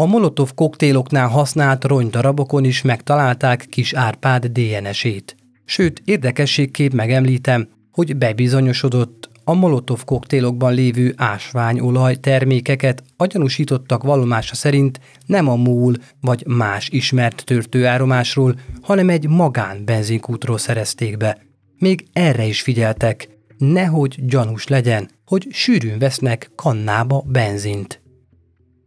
a 0.00 0.06
Molotov 0.06 0.54
koktéloknál 0.54 1.28
használt 1.28 1.84
ronydarabokon 1.84 2.64
is 2.64 2.82
megtalálták 2.82 3.66
kis 3.70 3.92
Árpád 3.92 4.46
DNS-ét. 4.46 5.36
Sőt, 5.64 6.02
érdekességképp 6.04 6.92
megemlítem, 6.92 7.68
hogy 7.92 8.16
bebizonyosodott, 8.16 9.30
a 9.44 9.54
Molotov 9.54 10.04
koktélokban 10.04 10.74
lévő 10.74 11.14
ásványolaj 11.16 12.14
termékeket 12.14 13.02
agyanúsítottak 13.16 14.02
vallomása 14.02 14.54
szerint 14.54 15.00
nem 15.26 15.48
a 15.48 15.54
múl 15.54 15.94
vagy 16.20 16.46
más 16.46 16.88
ismert 16.88 17.44
törtőáromásról, 17.44 18.58
hanem 18.82 19.08
egy 19.08 19.28
magán 19.28 19.84
benzinkútról 19.84 20.58
szerezték 20.58 21.16
be. 21.16 21.38
Még 21.78 22.06
erre 22.12 22.44
is 22.44 22.62
figyeltek, 22.62 23.28
nehogy 23.58 24.26
gyanús 24.26 24.66
legyen, 24.66 25.10
hogy 25.26 25.46
sűrűn 25.50 25.98
vesznek 25.98 26.50
kannába 26.54 27.24
benzint. 27.26 28.00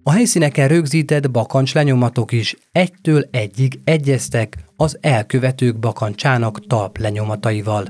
A 0.04 0.12
helyszíneken 0.12 0.68
rögzített 0.68 1.32
bakancs 1.32 1.74
lenyomatok 1.74 2.32
is 2.32 2.56
egytől 2.72 3.28
egyig 3.32 3.80
egyeztek 3.84 4.58
az 4.76 4.98
elkövetők 5.02 5.80
bakancsának 5.80 6.68
talp 6.68 6.98
lenyomataival. 6.98 7.86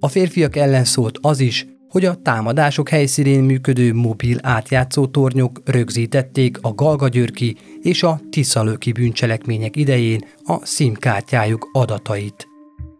A 0.00 0.08
férfiak 0.08 0.56
ellen 0.56 0.84
szólt 0.84 1.18
az 1.22 1.40
is, 1.40 1.66
hogy 1.88 2.04
a 2.04 2.14
támadások 2.14 2.88
helyszínén 2.88 3.42
működő 3.42 3.94
mobil 3.94 4.38
átjátszó 4.42 5.06
tornyok 5.06 5.60
rögzítették 5.64 6.58
a 6.60 6.74
Galgagyörki 6.74 7.56
és 7.80 8.02
a 8.02 8.20
Tiszalöki 8.30 8.92
bűncselekmények 8.92 9.76
idején 9.76 10.24
a 10.44 10.66
szimkártyájuk 10.66 11.68
adatait. 11.72 12.48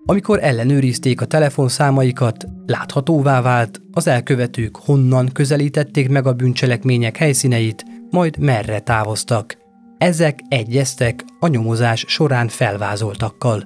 Amikor 0.05 0.39
ellenőrizték 0.43 1.21
a 1.21 1.25
telefonszámaikat, 1.25 2.47
láthatóvá 2.67 3.43
vált, 3.43 3.81
az 3.93 4.07
elkövetők 4.07 4.77
honnan 4.77 5.29
közelítették 5.33 6.09
meg 6.09 6.27
a 6.27 6.33
bűncselekmények 6.33 7.17
helyszíneit, 7.17 7.85
majd 8.11 8.39
merre 8.39 8.81
távoztak. 8.81 9.57
Ezek 9.99 10.39
egyeztek 10.49 11.25
a 11.41 11.47
nyomozás 11.47 12.05
során 12.09 12.49
felvázoltakkal. 12.49 13.65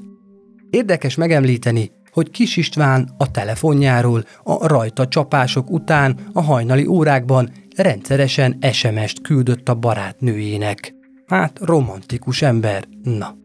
Érdekes 0.70 1.14
megemlíteni, 1.14 1.90
hogy 2.14 2.30
Kis 2.30 2.56
István 2.56 3.14
a 3.16 3.30
telefonjáról 3.30 4.24
a 4.42 4.66
rajta 4.66 5.08
csapások 5.08 5.70
után 5.70 6.16
a 6.32 6.42
hajnali 6.42 6.86
órákban 6.86 7.50
rendszeresen 7.76 8.58
SMS-t 8.72 9.20
küldött 9.20 9.68
a 9.68 9.74
barátnőjének. 9.74 10.94
Hát 11.26 11.58
romantikus 11.62 12.42
ember, 12.42 12.84
na. 13.02 13.36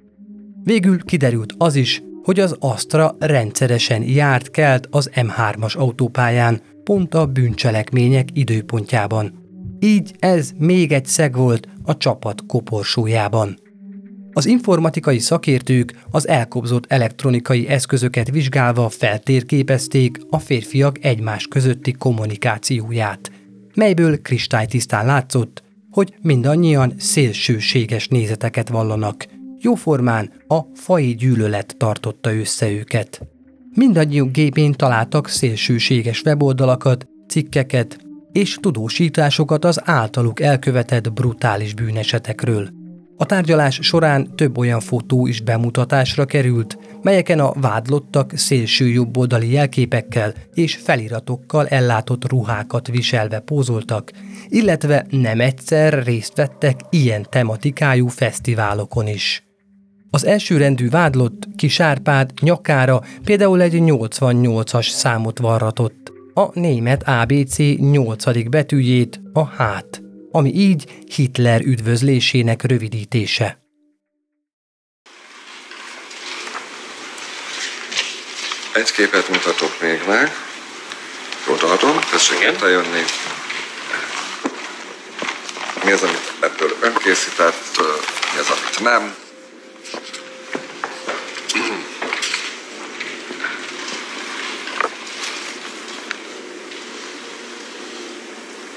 Végül 0.63 1.03
kiderült 1.03 1.53
az 1.58 1.75
is, 1.75 2.03
hogy 2.23 2.39
az 2.39 2.55
Astra 2.60 3.15
rendszeresen 3.19 4.03
járt 4.03 4.51
kelt 4.51 4.88
az 4.91 5.10
M3-as 5.15 5.77
autópályán, 5.77 6.62
pont 6.84 7.13
a 7.13 7.25
bűncselekmények 7.25 8.27
időpontjában. 8.34 9.47
Így 9.79 10.15
ez 10.19 10.51
még 10.58 10.91
egy 10.91 11.05
szeg 11.05 11.36
volt 11.36 11.67
a 11.84 11.97
csapat 11.97 12.45
koporsójában. 12.47 13.58
Az 14.34 14.46
informatikai 14.46 15.20
szakértők 15.20 15.94
az 16.12 16.28
elkobzott 16.28 16.86
elektronikai 16.88 17.68
eszközöket 17.68 18.30
vizsgálva 18.30 18.89
feltérképezték 18.89 20.20
a 20.30 20.39
férfiak 20.39 21.04
egymás 21.04 21.48
közötti 21.48 21.92
kommunikációját, 21.92 23.32
melyből 23.76 24.22
kristálytisztán 24.22 25.06
látszott, 25.06 25.63
hogy 25.92 26.13
mindannyian 26.22 26.94
szélsőséges 26.98 28.08
nézeteket 28.08 28.70
vallanak. 28.70 29.26
Jóformán 29.60 30.32
a 30.48 30.60
fai 30.74 31.15
gyűlölet 31.15 31.76
tartotta 31.78 32.36
össze 32.36 32.72
őket. 32.72 33.22
Mindannyiuk 33.74 34.32
gépén 34.32 34.72
találtak 34.72 35.28
szélsőséges 35.28 36.22
weboldalakat, 36.22 37.08
cikkeket, 37.28 37.98
és 38.32 38.58
tudósításokat 38.62 39.65
az 39.65 39.82
általuk 39.84 40.39
elkövetett 40.39 41.13
brutális 41.13 41.74
bűnesetekről. 41.74 42.79
A 43.21 43.25
tárgyalás 43.25 43.79
során 43.82 44.36
több 44.36 44.58
olyan 44.58 44.79
fotó 44.79 45.27
is 45.27 45.41
bemutatásra 45.41 46.25
került, 46.25 46.77
melyeken 47.01 47.39
a 47.39 47.53
vádlottak 47.53 48.32
szélső 48.36 48.88
jobboldali 48.88 49.51
jelképekkel 49.51 50.34
és 50.53 50.75
feliratokkal 50.75 51.67
ellátott 51.67 52.29
ruhákat 52.29 52.88
viselve 52.88 53.39
pózoltak, 53.39 54.12
illetve 54.47 55.05
nem 55.10 55.39
egyszer 55.39 56.03
részt 56.03 56.36
vettek 56.36 56.79
ilyen 56.89 57.25
tematikájú 57.29 58.08
fesztiválokon 58.08 59.08
is. 59.08 59.43
Az 60.10 60.25
elsőrendű 60.25 60.89
vádlott 60.89 61.47
Kisárpád 61.55 62.32
nyakára 62.41 63.01
például 63.23 63.62
egy 63.62 63.73
88-as 63.75 64.89
számot 64.89 65.39
varratott, 65.39 66.12
a 66.34 66.60
német 66.60 67.03
ABC 67.08 67.58
8. 67.77 68.49
betűjét, 68.49 69.21
a 69.34 69.43
hát, 69.43 70.01
ami 70.32 70.54
így 70.54 71.04
Hitler 71.15 71.62
üdvözlésének 71.62 72.63
rövidítése. 72.63 73.60
Egy 78.74 78.92
képet 78.92 79.30
mutatok 79.30 79.82
még 79.82 80.00
meg. 80.08 80.32
Odaadom, 81.48 82.00
tessék 82.12 82.39
jönni. 82.62 83.04
Mi 85.86 85.92
az, 85.92 86.02
amit 86.04 86.34
ebből 86.39 86.78
önkészített, 86.82 87.78
mi 88.34 88.39
az, 88.39 88.50
amit 88.50 88.80
nem. 88.80 89.15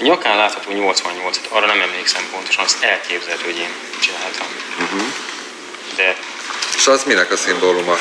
Nyakán 0.03 0.37
látható 0.37 0.71
88 0.71 1.37
et 1.37 1.47
arra 1.49 1.67
nem 1.67 1.81
emlékszem 1.81 2.29
pontosan, 2.31 2.65
azt 2.65 2.83
elképzelhető, 2.83 3.45
hogy 3.45 3.59
én 3.59 3.73
csináltam. 4.01 4.47
Uh-huh. 4.81 5.03
De... 5.97 6.17
És 6.77 6.87
az 6.87 7.05
minek 7.05 7.31
a 7.31 7.37
szimbóluma? 7.37 7.97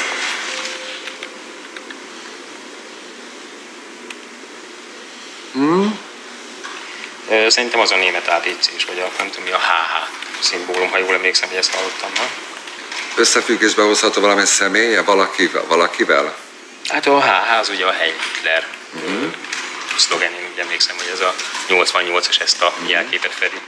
Hmm? 5.53 5.99
Szerintem 7.47 7.79
az 7.79 7.91
a 7.91 7.95
német 7.95 8.27
abc 8.27 8.69
is, 8.75 8.85
vagy 8.85 8.99
a 8.99 9.11
nem 9.17 9.29
tudom 9.29 9.43
mi 9.43 9.51
a 9.51 9.57
HH 9.57 10.09
szimbólum, 10.39 10.89
ha 10.89 10.97
jól 10.97 11.13
emlékszem, 11.13 11.49
hogy 11.49 11.57
ezt 11.57 11.75
hallottam. 11.75 12.09
Ha? 12.15 12.23
Összefüggésbe 13.15 13.81
hozható 13.81 14.21
valami 14.21 14.45
személye 14.45 15.01
valakivel? 15.01 15.63
valakivel? 15.67 16.35
Hát 16.87 17.05
a 17.07 17.21
HH 17.21 17.59
az 17.59 17.69
ugye 17.69 17.85
a 17.85 17.91
hely 17.91 18.15
Hitler. 18.33 18.67
Szlogen, 20.01 20.31
én 20.31 20.45
úgy 20.53 20.59
emlékszem, 20.65 20.95
hogy 20.97 21.11
ez 21.13 21.19
a 21.29 21.31
88-as 21.69 22.41
ezt 22.41 22.61
a 22.61 22.69
jelképet 22.89 23.31
fedi. 23.31 23.59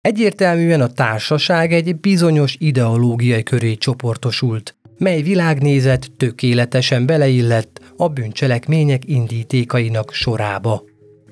Egyértelműen 0.00 0.80
a 0.80 0.92
társaság 0.92 1.72
egy 1.72 1.96
bizonyos 1.96 2.54
ideológiai 2.58 3.42
köré 3.42 3.74
csoportosult, 3.74 4.76
mely 4.98 5.22
világnézet 5.22 6.12
tökéletesen 6.16 7.06
beleillett 7.06 7.80
a 7.96 8.08
bűncselekmények 8.08 9.02
indítékainak 9.06 10.12
sorába. 10.12 10.84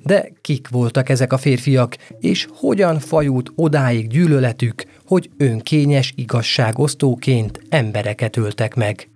De 0.02 0.32
kik 0.40 0.68
voltak 0.68 1.08
ezek 1.08 1.32
a 1.32 1.38
férfiak, 1.38 1.96
és 2.20 2.46
hogyan 2.54 2.98
fajult 2.98 3.50
odáig 3.54 4.08
gyűlöletük, 4.08 4.84
hogy 5.06 5.30
önkényes 5.36 6.12
igazságosztóként 6.16 7.60
embereket 7.68 8.36
öltek 8.36 8.74
meg? 8.74 9.08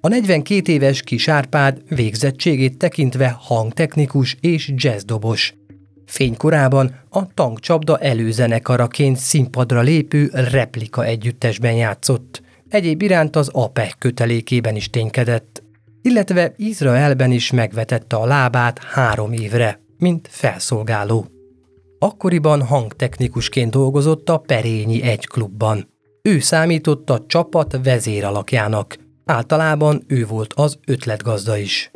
A 0.00 0.08
42 0.08 0.72
éves 0.72 1.02
kis 1.02 1.28
Árpád 1.28 1.82
végzettségét 1.88 2.78
tekintve 2.78 3.36
hangtechnikus 3.38 4.36
és 4.40 4.72
jazzdobos. 4.76 5.54
Fénykorában 6.06 7.00
a 7.08 7.34
tankcsapda 7.34 7.98
előzenekaraként 7.98 9.16
színpadra 9.16 9.80
lépő 9.80 10.30
replika 10.32 11.04
együttesben 11.04 11.72
játszott. 11.72 12.42
Egyéb 12.68 13.02
iránt 13.02 13.36
az 13.36 13.48
APEC 13.48 13.94
kötelékében 13.98 14.76
is 14.76 14.90
ténykedett, 14.90 15.62
illetve 16.02 16.54
Izraelben 16.56 17.30
is 17.30 17.50
megvetette 17.50 18.16
a 18.16 18.26
lábát 18.26 18.78
három 18.84 19.32
évre, 19.32 19.80
mint 19.98 20.28
felszolgáló. 20.30 21.26
Akkoriban 21.98 22.62
hangtechnikusként 22.62 23.70
dolgozott 23.70 24.28
a 24.28 24.36
Perényi 24.36 25.02
egy 25.02 25.26
klubban. 25.26 25.88
Ő 26.22 26.38
számított 26.38 27.10
a 27.10 27.24
csapat 27.26 27.78
vezéralakjának– 27.82 28.96
Általában 29.30 30.04
ő 30.06 30.26
volt 30.26 30.52
az 30.52 30.78
ötletgazda 30.86 31.56
is. 31.56 31.90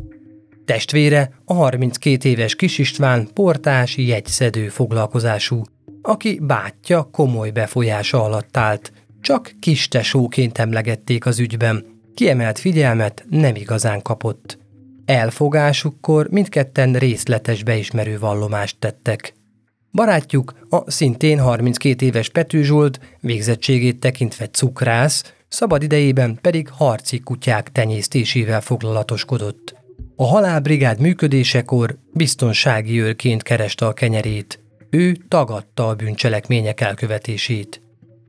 Testvére 0.65 1.31
a 1.45 1.55
32 1.55 2.29
éves 2.29 2.55
Kis 2.55 2.79
István 2.79 3.29
portás 3.35 3.97
jegyszedő 3.97 4.69
foglalkozású, 4.69 5.63
aki 6.03 6.39
bátyja 6.43 7.09
komoly 7.13 7.51
befolyása 7.51 8.25
alatt 8.25 8.57
állt, 8.57 8.93
csak 9.21 9.53
kis 9.61 9.89
tesóként 9.89 10.59
emlegették 10.59 11.27
az 11.27 11.39
ügyben, 11.39 11.85
kiemelt 12.15 12.59
figyelmet 12.59 13.25
nem 13.31 13.55
igazán 13.55 14.03
kapott. 14.03 14.59
Elfogásukkor 15.05 16.29
mindketten 16.31 16.93
részletes 16.93 17.63
beismerő 17.63 18.19
vallomást 18.19 18.77
tettek. 18.79 19.35
Barátjuk, 19.93 20.67
a 20.69 20.91
szintén 20.91 21.41
32 21.41 22.07
éves 22.07 22.29
Pető 22.29 22.63
Zsolt, 22.63 23.01
végzettségét 23.21 24.01
tekintve 24.01 24.49
cukrász, 24.49 25.35
szabad 25.53 25.83
idejében 25.83 26.39
pedig 26.41 26.69
harci 26.69 27.19
kutyák 27.19 27.73
tenyésztésével 27.73 28.61
foglalatoskodott. 28.61 29.75
A 30.17 30.25
halálbrigád 30.27 31.01
működésekor 31.01 31.99
biztonsági 32.13 33.01
őrként 33.01 33.43
kereste 33.43 33.87
a 33.87 33.93
kenyerét. 33.93 34.61
Ő 34.91 35.17
tagadta 35.29 35.89
a 35.89 35.95
bűncselekmények 35.95 36.81
elkövetését. 36.81 37.83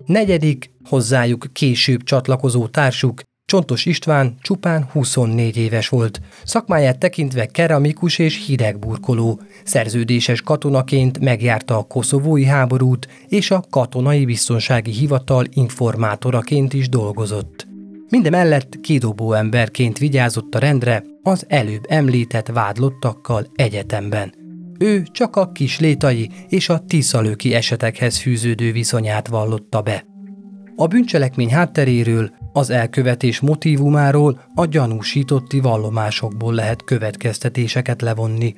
Negyedik, 0.06 0.72
hozzájuk 0.90 1.46
később 1.54 2.04
csatlakozó 2.04 2.68
társuk, 2.68 3.22
Csontos 3.46 3.86
István 3.86 4.36
csupán 4.42 4.88
24 4.92 5.58
éves 5.58 5.90
volt, 5.90 6.22
szakmáját 6.44 6.98
tekintve 6.98 7.46
keramikus 7.46 8.18
és 8.20 8.46
hidegburkoló, 8.46 9.42
szerződéses 9.64 10.42
katonaként 10.42 11.20
megjárta 11.20 11.78
a 11.78 11.84
koszovói 11.84 12.46
háborút, 12.46 13.08
és 13.28 13.52
a 13.52 13.64
katonai 13.70 14.26
biztonsági 14.26 14.92
hivatal 14.92 15.46
informátoraként 15.54 16.74
is 16.74 16.90
dolgozott. 16.90 17.68
Mindemellett 18.10 18.80
kidobó 18.82 19.34
emberként 19.34 19.98
vigyázott 19.98 20.56
a 20.56 20.60
rendre 20.60 21.04
az 21.24 21.46
előbb 21.48 21.84
említett 21.88 22.48
vádlottakkal 22.48 23.48
egyetemben. 23.56 24.34
Ő 24.80 25.04
csak 25.12 25.36
a 25.36 25.52
kislétai 25.52 26.30
és 26.50 26.70
a 26.70 26.80
tiszalőki 26.80 27.54
esetekhez 27.54 28.18
fűződő 28.18 28.72
viszonyát 28.72 29.28
vallotta 29.28 29.82
be. 29.82 30.13
A 30.76 30.88
bűncselekmény 30.88 31.52
hátteréről, 31.52 32.32
az 32.54 32.70
elkövetés 32.70 33.40
motivumáról 33.40 34.42
a 34.56 34.66
gyanúsítotti 34.66 35.60
vallomásokból 35.60 36.54
lehet 36.54 36.84
következtetéseket 36.84 38.02
levonni. 38.02 38.56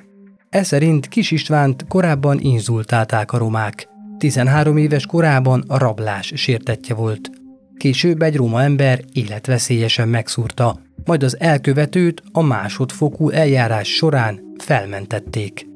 Ez 0.48 0.66
szerint 0.66 1.08
Kis 1.08 1.30
Istvánt 1.30 1.84
korábban 1.88 2.38
inzultálták 2.40 3.32
a 3.32 3.38
romák. 3.38 3.88
13 4.18 4.76
éves 4.76 5.06
korában 5.06 5.64
a 5.68 5.78
rablás 5.78 6.32
sértetje 6.34 6.94
volt. 6.94 7.30
Később 7.76 8.22
egy 8.22 8.36
roma 8.36 8.62
ember 8.62 9.00
életveszélyesen 9.12 10.08
megszúrta, 10.08 10.80
majd 11.04 11.22
az 11.22 11.40
elkövetőt 11.40 12.22
a 12.32 12.42
másodfokú 12.42 13.30
eljárás 13.30 13.88
során 13.88 14.40
felmentették. 14.58 15.66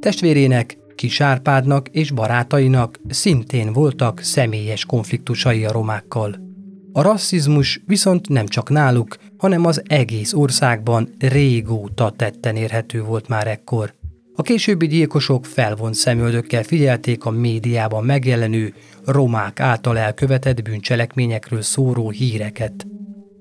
Testvérének, 0.00 0.76
Kis 0.94 1.20
Árpádnak 1.20 1.88
és 1.88 2.10
barátainak 2.10 3.00
szintén 3.08 3.72
voltak 3.72 4.20
személyes 4.20 4.84
konfliktusai 4.84 5.64
a 5.64 5.72
romákkal. 5.72 6.50
A 6.92 7.02
rasszizmus 7.02 7.82
viszont 7.86 8.28
nem 8.28 8.46
csak 8.46 8.70
náluk, 8.70 9.16
hanem 9.36 9.66
az 9.66 9.82
egész 9.86 10.32
országban 10.32 11.14
régóta 11.18 12.10
tetten 12.10 12.56
érhető 12.56 13.02
volt 13.02 13.28
már 13.28 13.46
ekkor. 13.46 13.94
A 14.34 14.42
későbbi 14.42 14.86
gyilkosok 14.86 15.46
felvont 15.46 15.94
szemöldökkel 15.94 16.62
figyelték 16.62 17.24
a 17.24 17.30
médiában 17.30 18.04
megjelenő 18.04 18.74
romák 19.04 19.60
által 19.60 19.98
elkövetett 19.98 20.62
bűncselekményekről 20.62 21.62
szóró 21.62 22.10
híreket. 22.10 22.86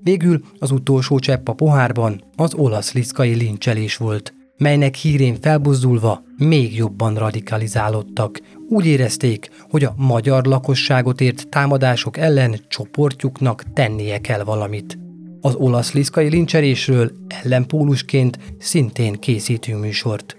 Végül 0.04 0.42
az 0.60 0.72
utolsó 0.72 1.20
csepp 1.20 1.48
a 1.48 1.54
pohárban 1.54 2.24
az 2.36 2.54
olasz 2.54 2.94
liszkai 2.94 3.34
lincselés 3.34 3.98
volt, 3.98 4.34
melynek 4.62 4.96
hírén 4.96 5.38
felbuzdulva 5.42 6.24
még 6.38 6.76
jobban 6.76 7.16
radikalizálódtak. 7.16 8.40
Úgy 8.70 8.86
érezték, 8.86 9.50
hogy 9.70 9.84
a 9.84 9.94
magyar 9.98 10.46
lakosságot 10.46 11.22
ért 11.22 11.50
támadások 11.50 12.18
ellen 12.18 12.60
csoportjuknak 12.68 13.64
tennie 13.74 14.18
kell 14.18 14.44
valamit. 14.44 14.98
Az 15.42 15.56
olasz 15.56 15.94
liszkai 15.94 16.30
lincselésről 16.30 17.12
ellenpólusként 17.28 18.40
szintén 18.60 19.14
készítünk 19.14 19.82
műsort. 19.82 20.38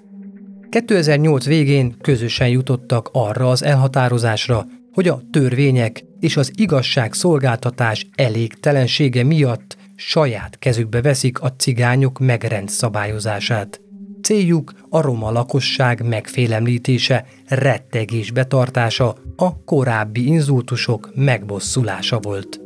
2008 0.69 1.45
végén 1.45 1.95
közösen 2.01 2.49
jutottak 2.49 3.09
arra 3.13 3.51
az 3.51 3.65
elhatározásra, 3.65 4.67
hogy 4.93 5.09
a 5.09 5.23
törvények 5.31 6.05
és 6.21 6.37
az 6.37 6.53
igazságszolgáltatás 6.55 8.07
elégtelensége 8.15 9.25
miatt 9.25 9.77
saját 9.97 10.59
kezükbe 10.59 11.03
veszik 11.03 11.41
a 11.41 11.53
cigányok 11.53 12.19
megrend 12.19 12.69
szabályozását. 12.69 13.82
Céljuk 14.23 14.73
a 14.89 15.01
roma 15.01 15.31
lakosság 15.31 16.09
megfélemlítése, 16.09 17.27
rettegés 17.47 18.31
betartása, 18.31 19.17
a 19.37 19.65
korábbi 19.65 20.27
inzultusok 20.27 21.11
megbosszulása 21.15 22.19
volt. 22.19 22.61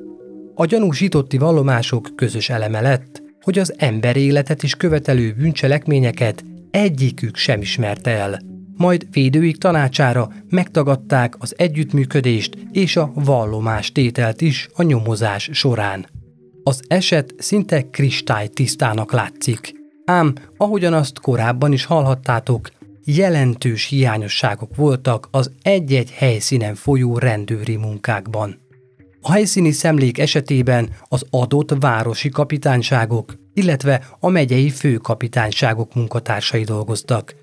A 0.55 0.65
gyanúsítotti 0.65 1.39
vallomások 1.39 2.11
közös 2.17 2.49
eleme 2.49 2.81
lett, 2.81 3.23
hogy 3.41 3.59
az 3.59 3.75
ember 3.77 4.17
életet 4.17 4.63
is 4.63 4.75
követelő 4.75 5.35
bűncselekményeket 5.39 6.45
egyikük 6.71 7.37
sem 7.37 7.61
ismerte 7.61 8.11
el. 8.11 8.41
Majd 8.77 9.07
védőik 9.11 9.59
tanácsára 9.59 10.33
megtagadták 10.49 11.35
az 11.39 11.55
együttműködést 11.57 12.57
és 12.73 12.97
a 12.97 13.13
vallomás 13.15 13.93
tételt 13.93 14.41
is 14.41 14.69
a 14.75 14.83
nyomozás 14.83 15.51
során. 15.53 16.07
Az 16.63 16.83
eset 16.89 17.35
szinte 17.39 17.91
kristálytisztának 17.91 19.13
látszik. 19.13 19.76
Ám, 20.09 20.35
ahogyan 20.57 20.93
azt 20.93 21.21
korábban 21.21 21.73
is 21.73 21.85
hallhattátok, 21.85 22.71
jelentős 23.05 23.87
hiányosságok 23.87 24.77
voltak 24.77 25.29
az 25.31 25.51
egy-egy 25.63 26.11
helyszínen 26.11 26.75
folyó 26.75 27.19
rendőri 27.19 27.77
munkákban. 27.77 28.61
A 29.21 29.33
helyszíni 29.33 29.71
szemlék 29.71 30.19
esetében 30.19 30.89
az 31.09 31.27
adott 31.31 31.75
városi 31.81 32.29
kapitányságok, 32.29 33.35
illetve 33.55 34.07
a 34.21 34.29
megyei 34.29 34.71
főkapitányságok 34.71 35.95
munkatársai 35.95 36.65
dolgoztak. 36.65 37.35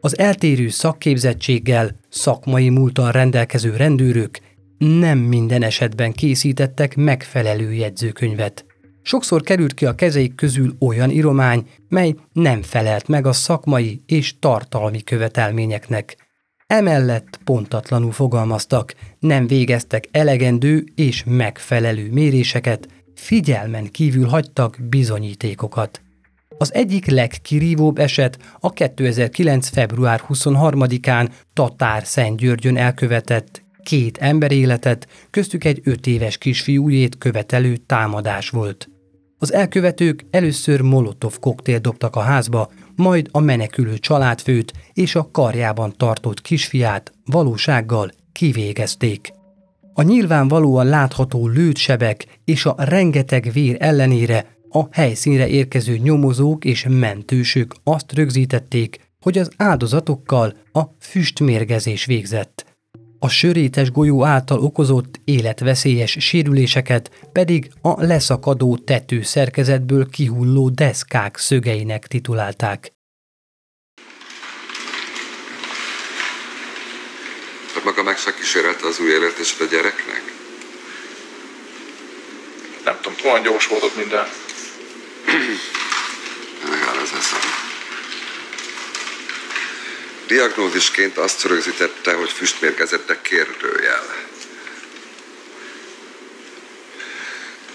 Az 0.00 0.18
eltérő 0.18 0.68
szakképzettséggel, 0.68 1.96
szakmai 2.08 2.68
múltal 2.68 3.12
rendelkező 3.12 3.76
rendőrök 3.76 4.38
nem 4.78 5.18
minden 5.18 5.62
esetben 5.62 6.12
készítettek 6.12 6.96
megfelelő 6.96 7.72
jegyzőkönyvet. 7.72 8.64
Sokszor 9.02 9.42
került 9.42 9.74
ki 9.74 9.86
a 9.86 9.94
kezeik 9.94 10.34
közül 10.34 10.76
olyan 10.78 11.10
iromány, 11.10 11.66
mely 11.88 12.14
nem 12.32 12.62
felelt 12.62 13.08
meg 13.08 13.26
a 13.26 13.32
szakmai 13.32 14.02
és 14.06 14.38
tartalmi 14.38 15.02
követelményeknek. 15.02 16.16
Emellett 16.66 17.40
pontatlanul 17.44 18.12
fogalmaztak, 18.12 18.94
nem 19.18 19.46
végeztek 19.46 20.08
elegendő 20.10 20.84
és 20.94 21.24
megfelelő 21.26 22.10
méréseket, 22.10 22.88
figyelmen 23.14 23.90
kívül 23.90 24.26
hagytak 24.26 24.78
bizonyítékokat. 24.88 26.00
Az 26.58 26.74
egyik 26.74 27.06
legkirívóbb 27.06 27.98
eset 27.98 28.38
a 28.60 28.70
2009. 28.70 29.68
február 29.68 30.22
23-án 30.28 31.30
Tatár 31.52 32.04
Györgyön 32.36 32.76
elkövetett 32.76 33.62
két 33.82 34.18
ember 34.18 34.52
életet, 34.52 35.08
köztük 35.30 35.64
egy 35.64 35.80
öt 35.84 36.06
éves 36.06 36.38
kisfiújét 36.38 37.18
követelő 37.18 37.76
támadás 37.76 38.50
volt. 38.50 38.91
Az 39.42 39.52
elkövetők 39.52 40.24
először 40.30 40.80
molotov 40.80 41.38
koktél 41.38 41.78
dobtak 41.78 42.16
a 42.16 42.20
házba, 42.20 42.70
majd 42.96 43.28
a 43.30 43.40
menekülő 43.40 43.98
családfőt 43.98 44.72
és 44.92 45.14
a 45.14 45.28
karjában 45.32 45.94
tartott 45.96 46.40
kisfiát 46.40 47.12
valósággal 47.24 48.10
kivégezték. 48.32 49.32
A 49.94 50.02
nyilvánvalóan 50.02 50.86
látható 50.86 51.46
lőtsebek 51.48 52.26
és 52.44 52.66
a 52.66 52.74
rengeteg 52.78 53.50
vér 53.52 53.76
ellenére 53.78 54.56
a 54.68 54.84
helyszínre 54.90 55.48
érkező 55.48 55.96
nyomozók 55.96 56.64
és 56.64 56.86
mentősök 56.88 57.74
azt 57.84 58.12
rögzítették, 58.12 59.00
hogy 59.20 59.38
az 59.38 59.50
áldozatokkal 59.56 60.54
a 60.72 60.82
füstmérgezés 61.00 62.04
végzett 62.04 62.71
a 63.24 63.28
sörétes 63.28 63.90
golyó 63.90 64.24
által 64.24 64.58
okozott 64.60 65.20
életveszélyes 65.24 66.16
sérüléseket 66.20 67.10
pedig 67.32 67.70
a 67.82 68.04
leszakadó 68.04 68.76
tető 68.76 69.22
szerkezetből 69.22 70.10
kihulló 70.10 70.68
deszkák 70.68 71.36
szögeinek 71.36 72.06
titulálták. 72.06 72.92
Tehát 77.68 77.84
maga 77.84 78.02
meg 78.02 78.16
se 78.16 78.34
kísérlte 78.34 78.86
az 78.86 79.00
új 79.00 79.10
életést 79.10 79.60
a 79.60 79.64
gyereknek? 79.64 80.22
Nem 82.84 82.98
tudom, 83.02 83.32
olyan 83.32 83.42
gyors 83.42 83.66
volt 83.66 83.82
ott 83.82 83.96
minden. 83.96 84.24
Megáll 86.70 87.02
az 87.02 87.12
eszem. 87.18 87.61
Diagnózisként 90.32 91.18
azt 91.18 91.44
rögzítette, 91.44 92.12
hogy 92.14 92.30
füstmérgezettek 92.30 93.22
kérdőjel. 93.22 94.04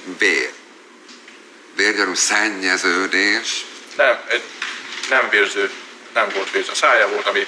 B. 0.03 0.23
Vérgyanú 1.75 2.13
szennyeződés. 2.13 3.65
Nem, 3.97 4.19
egy 4.27 4.41
nem 5.09 5.29
vérző, 5.29 5.71
nem 6.13 6.29
volt 6.35 6.51
vérző. 6.51 6.71
A 6.71 6.75
szája 6.75 7.07
volt, 7.07 7.27
ami 7.27 7.47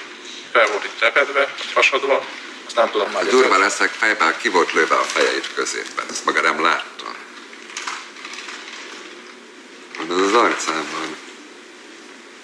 fel 0.52 0.66
volt 0.66 0.84
itt 0.84 1.00
repedve, 1.00 1.54
hasadva, 1.74 2.26
azt 2.66 2.76
nem 2.76 2.90
tudom 2.90 3.10
már. 3.10 3.26
Durva 3.26 3.58
leszek 3.58 3.90
fejben, 3.90 4.36
ki 4.36 4.48
volt 4.48 4.72
lőve 4.72 4.94
a 4.94 5.02
feje 5.02 5.36
itt 5.36 5.54
középen. 5.54 6.04
Ezt 6.10 6.24
maga 6.24 6.40
nem 6.40 6.62
látta. 6.62 7.14
Mondod, 9.98 10.20
az 10.20 10.34
arcán 10.34 10.86
van. 10.92 11.16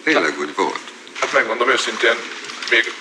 Tényleg 0.05 0.39
úgy 0.39 0.55
volt. 0.55 0.81
Hát 1.21 1.33
megmondom 1.33 1.71
őszintén, 1.71 2.17
még 2.71 2.93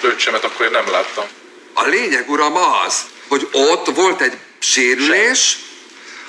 lőcsemet 0.00 0.44
akkor 0.44 0.66
én 0.66 0.72
nem 0.72 0.90
láttam. 0.90 1.24
A 1.72 1.84
lényeg, 1.84 2.30
uram, 2.30 2.56
az, 2.56 3.00
hogy 3.28 3.48
ott 3.52 3.86
volt 3.86 4.20
egy 4.20 4.36
sérülés, 4.58 5.58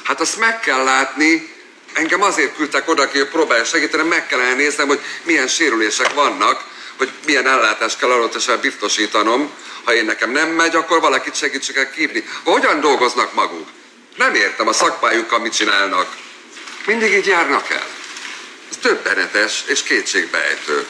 hát 0.03 0.21
azt 0.21 0.37
meg 0.37 0.59
kell 0.59 0.83
látni, 0.83 1.53
engem 1.93 2.21
azért 2.21 2.55
küldtek 2.55 2.89
oda, 2.89 3.07
hogy 3.07 3.27
próbálja 3.27 3.63
segíteni, 3.63 4.07
meg 4.07 4.27
kellene 4.27 4.53
néznem, 4.53 4.87
hogy 4.87 4.99
milyen 5.23 5.47
sérülések 5.47 6.13
vannak, 6.13 6.63
hogy 6.97 7.11
milyen 7.25 7.47
ellátást 7.47 7.99
kell 7.99 8.11
adott 8.11 8.61
biztosítanom. 8.61 9.51
Ha 9.83 9.93
én 9.93 10.05
nekem 10.05 10.31
nem 10.31 10.49
megy, 10.49 10.75
akkor 10.75 10.99
valakit 10.99 11.35
segítsek 11.35 11.75
el 11.75 11.91
kívni. 11.91 12.23
Hogyan 12.43 12.79
dolgoznak 12.79 13.33
maguk? 13.33 13.67
Nem 14.15 14.35
értem 14.35 14.67
a 14.67 14.73
szakmájukkal 14.73 15.39
mit 15.39 15.55
csinálnak. 15.55 16.15
Mindig 16.85 17.13
így 17.13 17.25
járnak 17.25 17.69
el. 17.69 17.87
Ez 18.69 18.77
többenetes 18.81 19.63
és 19.67 19.83
kétségbeejtő. 19.83 20.87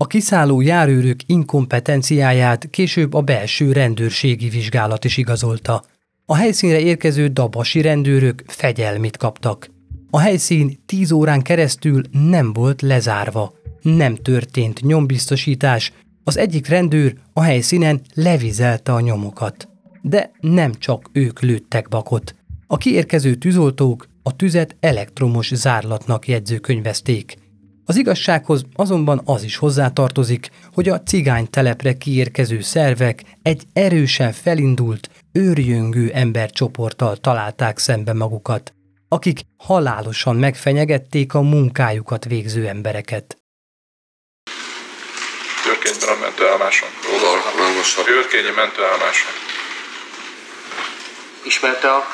A 0.00 0.06
kiszálló 0.06 0.60
járőrök 0.60 1.20
inkompetenciáját 1.26 2.70
később 2.70 3.14
a 3.14 3.20
belső 3.20 3.72
rendőrségi 3.72 4.48
vizsgálat 4.48 5.04
is 5.04 5.16
igazolta. 5.16 5.84
A 6.26 6.34
helyszínre 6.34 6.80
érkező 6.80 7.28
dabasi 7.28 7.80
rendőrök 7.80 8.42
fegyelmit 8.46 9.16
kaptak. 9.16 9.70
A 10.10 10.18
helyszín 10.18 10.78
tíz 10.86 11.12
órán 11.12 11.42
keresztül 11.42 12.02
nem 12.10 12.52
volt 12.52 12.82
lezárva. 12.82 13.54
Nem 13.82 14.14
történt 14.14 14.80
nyombiztosítás, 14.80 15.92
az 16.24 16.36
egyik 16.36 16.66
rendőr 16.66 17.14
a 17.32 17.42
helyszínen 17.42 18.00
levizelte 18.14 18.92
a 18.92 19.00
nyomokat. 19.00 19.68
De 20.02 20.30
nem 20.40 20.74
csak 20.74 21.10
ők 21.12 21.40
lőttek 21.40 21.88
bakot. 21.88 22.34
A 22.66 22.76
kiérkező 22.76 23.34
tűzoltók 23.34 24.08
a 24.22 24.36
tüzet 24.36 24.76
elektromos 24.80 25.54
zárlatnak 25.54 26.28
jegyzőkönyvezték– 26.28 27.36
az 27.88 27.96
igazsághoz 27.96 28.62
azonban 28.74 29.22
az 29.24 29.42
is 29.42 29.56
hozzátartozik, 29.56 30.48
hogy 30.74 30.88
a 30.88 31.02
cigány 31.02 31.50
telepre 31.50 31.92
kiérkező 31.92 32.60
szervek 32.60 33.22
egy 33.42 33.62
erősen 33.72 34.32
felindult, 34.32 35.10
őrjöngő 35.32 36.10
embercsoporttal 36.14 37.16
találták 37.16 37.78
szembe 37.78 38.12
magukat, 38.12 38.72
akik 39.08 39.38
halálosan 39.56 40.36
megfenyegették 40.36 41.34
a 41.34 41.40
munkájukat 41.40 42.24
végző 42.24 42.66
embereket. 42.66 43.36
Őrkényben 45.68 46.08
a 46.08 46.20
mentőállomáson. 46.20 46.88
Őrkényi 48.06 48.50
mentőállomáson. 48.56 49.32
Ismerte 51.44 51.88
a 51.90 52.06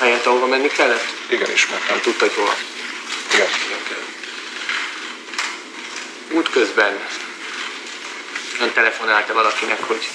helyet, 0.00 0.26
ahova 0.26 0.46
menni 0.46 0.68
kellett? 0.68 1.06
Igen, 1.30 1.50
ismertem. 1.50 1.88
Nem 1.88 2.00
tudta, 2.02 2.24
hogy 2.24 2.34
hova. 2.34 2.52
Igen. 3.34 4.15
Útközben 6.30 7.00
ön 8.60 8.72
telefonálta 8.72 9.32
valakinek, 9.32 9.82
hogy 9.82 10.08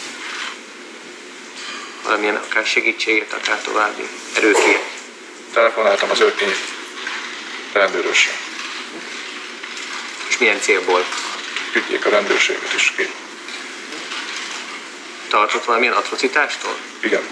valamilyen 2.03 2.35
akár 2.35 2.65
segítséget, 2.65 3.33
akár 3.33 3.61
további 3.61 4.07
erőkért. 4.35 4.83
Telefonáltam 5.53 6.09
az 6.09 6.19
őrkény 6.19 6.55
rendőrösre. 7.73 8.31
És 10.27 10.37
milyen 10.37 10.61
célból? 10.61 11.05
Küldjék 11.71 12.05
a 12.05 12.09
rendőrséget 12.09 12.73
is 12.75 12.93
ki. 12.97 13.11
Tartott 15.27 15.65
valamilyen 15.65 15.93
atrocitástól? 15.93 16.77
Igen. 16.99 17.29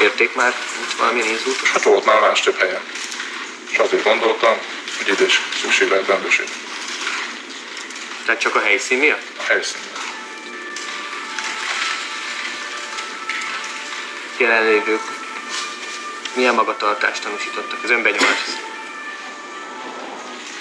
Érték 0.00 0.34
már 0.34 0.54
hogy 0.78 0.96
valamilyen 0.98 1.28
inzultus? 1.28 1.70
Hát 1.70 1.82
volt 1.82 2.04
már 2.04 2.20
más 2.20 2.40
több 2.40 2.58
helyen. 2.58 2.82
És 3.70 3.78
azért 3.78 4.02
gondoltam, 4.02 4.58
hogy 4.98 5.08
ide 5.08 5.24
is 5.24 5.40
szükség 5.60 5.88
lehet 5.88 6.06
rendőrség. 6.06 6.46
Tehát 8.24 8.40
csak 8.40 8.54
a 8.54 8.60
helyszín 8.60 8.98
miatt? 8.98 9.26
A 9.38 9.42
helyszín. 9.42 9.80
Jelenlévők 14.36 15.02
milyen 16.34 16.54
magatartást 16.54 17.22
tanúsítottak 17.22 17.82
az 17.82 17.90
önbenyomás? 17.90 18.38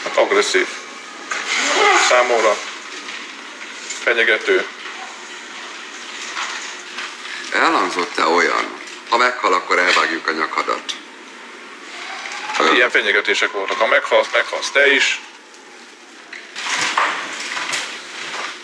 Hát 0.03 0.18
agresszív. 0.18 0.68
Számomra 2.07 2.57
fenyegető. 4.03 4.68
Elhangzott-e 7.51 8.26
olyan, 8.26 8.80
ha 9.10 9.18
meghal, 9.18 9.53
akkor 9.53 9.80
elvágjuk 9.80 10.28
a 10.28 10.32
nyakadat? 10.32 10.93
Hát 12.53 12.74
ilyen 12.74 12.89
fenyegetések 12.89 13.51
voltak. 13.51 13.78
Ha 13.78 13.88
meghalsz, 13.88 14.28
meghalsz 14.34 14.72
te 14.72 14.93
is. 14.93 15.22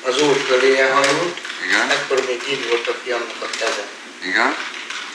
Az 0.05 0.21
úr 0.21 0.37
fölé 0.47 0.79
elhajult, 0.79 1.37
Igen. 1.65 1.89
ekkor 1.89 2.25
még 2.27 2.41
így 2.49 2.67
volt 2.69 2.87
a 2.87 2.93
fiamnak 3.03 3.41
a 3.41 3.49
keze. 3.59 3.83
Igen? 4.23 4.55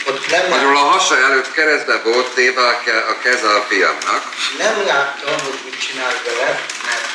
Ott 0.06 0.30
nem, 0.30 0.48
Magyarul 0.48 0.76
a 0.76 0.78
hasa 0.94 1.16
előtt 1.18 1.52
keresztbe 1.52 2.00
volt 2.04 2.26
téve 2.34 2.66
a, 2.66 2.80
ke- 2.84 3.08
a 3.08 3.18
keze 3.22 3.48
a 3.54 3.62
fiamnak. 3.68 4.22
nem 4.58 4.86
láttam, 4.86 5.32
hogy 5.44 5.58
mit 5.64 5.78
csinál 5.86 6.14
vele, 6.24 6.60
mert 6.86 7.06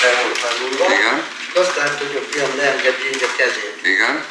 fel 0.00 0.22
volt 0.22 0.38
hajulva. 0.38 0.94
Igen. 0.94 1.22
És 1.48 1.60
azt 1.60 1.76
látta, 1.76 2.04
hogy 2.06 2.16
a 2.16 2.32
fiam 2.32 2.50
nem 2.56 2.66
engedi 2.66 3.06
így 3.14 3.22
a 3.22 3.36
kezét. 3.36 3.78
Igen? 3.82 4.24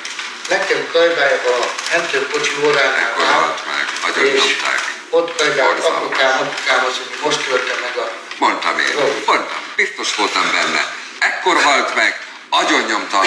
Nekem 0.50 0.88
kajbájba 0.92 1.50
a 1.56 1.66
mentőkocsi 1.92 2.52
óránál 2.66 2.96
Ekkor 3.00 3.26
halt 3.26 3.66
meg, 3.66 3.86
agyon 4.10 4.26
és 4.36 4.42
nyomták. 4.42 4.80
ott 5.10 5.36
kajbált 5.38 5.80
apukám, 5.86 6.40
apukám 6.42 6.86
az, 6.86 6.94
hogy 6.98 7.18
most 7.24 7.40
tölte 7.48 7.74
meg 7.82 7.98
a... 8.04 8.12
Mondtam 8.38 8.80
én. 8.80 8.94
Mondtam. 9.26 9.58
Biztos 9.76 10.16
voltam 10.16 10.52
benne. 10.52 10.94
Ekkor 11.20 11.62
halt 11.64 11.96
meg, 11.96 12.20
agyon 12.62 12.86
nyomta 12.90 13.18
a. 13.18 13.26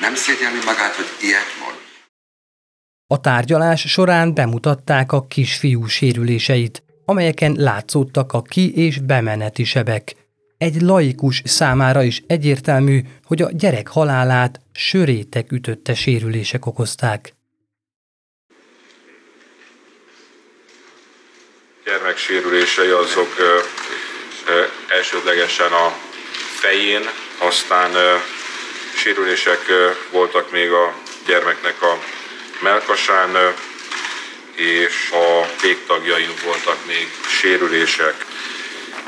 Nem 0.00 0.14
szégyelni 0.14 0.58
magát, 0.64 0.94
hogy 0.94 1.10
ilyet 1.20 1.50
mond. 1.60 1.78
A 3.06 3.20
tárgyalás 3.20 3.80
során 3.80 4.34
bemutatták 4.34 5.12
a 5.12 5.26
kisfiú 5.26 5.86
sérüléseit, 5.86 6.82
amelyeken 7.04 7.54
látszódtak 7.56 8.32
a 8.32 8.42
ki- 8.42 8.76
és 8.76 8.98
bemeneti 8.98 9.64
sebek. 9.64 10.14
Egy 10.58 10.80
laikus 10.80 11.42
számára 11.44 12.02
is 12.02 12.22
egyértelmű, 12.26 13.02
hogy 13.24 13.42
a 13.42 13.50
gyerek 13.52 13.88
halálát 13.88 14.60
sörétek 14.72 15.52
ütötte 15.52 15.94
sérülések 15.94 16.66
okozták. 16.66 17.34
gyermek 21.84 22.16
sérülései 22.16 22.90
azok 22.90 23.34
ö, 23.38 23.58
ö, 24.46 24.64
elsődlegesen 24.88 25.72
a 25.72 26.09
fején, 26.60 27.10
aztán 27.38 28.22
sérülések 28.94 29.72
voltak 30.10 30.50
még 30.50 30.70
a 30.70 30.94
gyermeknek 31.26 31.82
a 31.82 31.98
melkasán, 32.58 33.54
és 34.54 35.10
a 35.12 35.46
végtagjain 35.62 36.34
voltak 36.44 36.86
még 36.86 37.10
sérülések. 37.28 38.24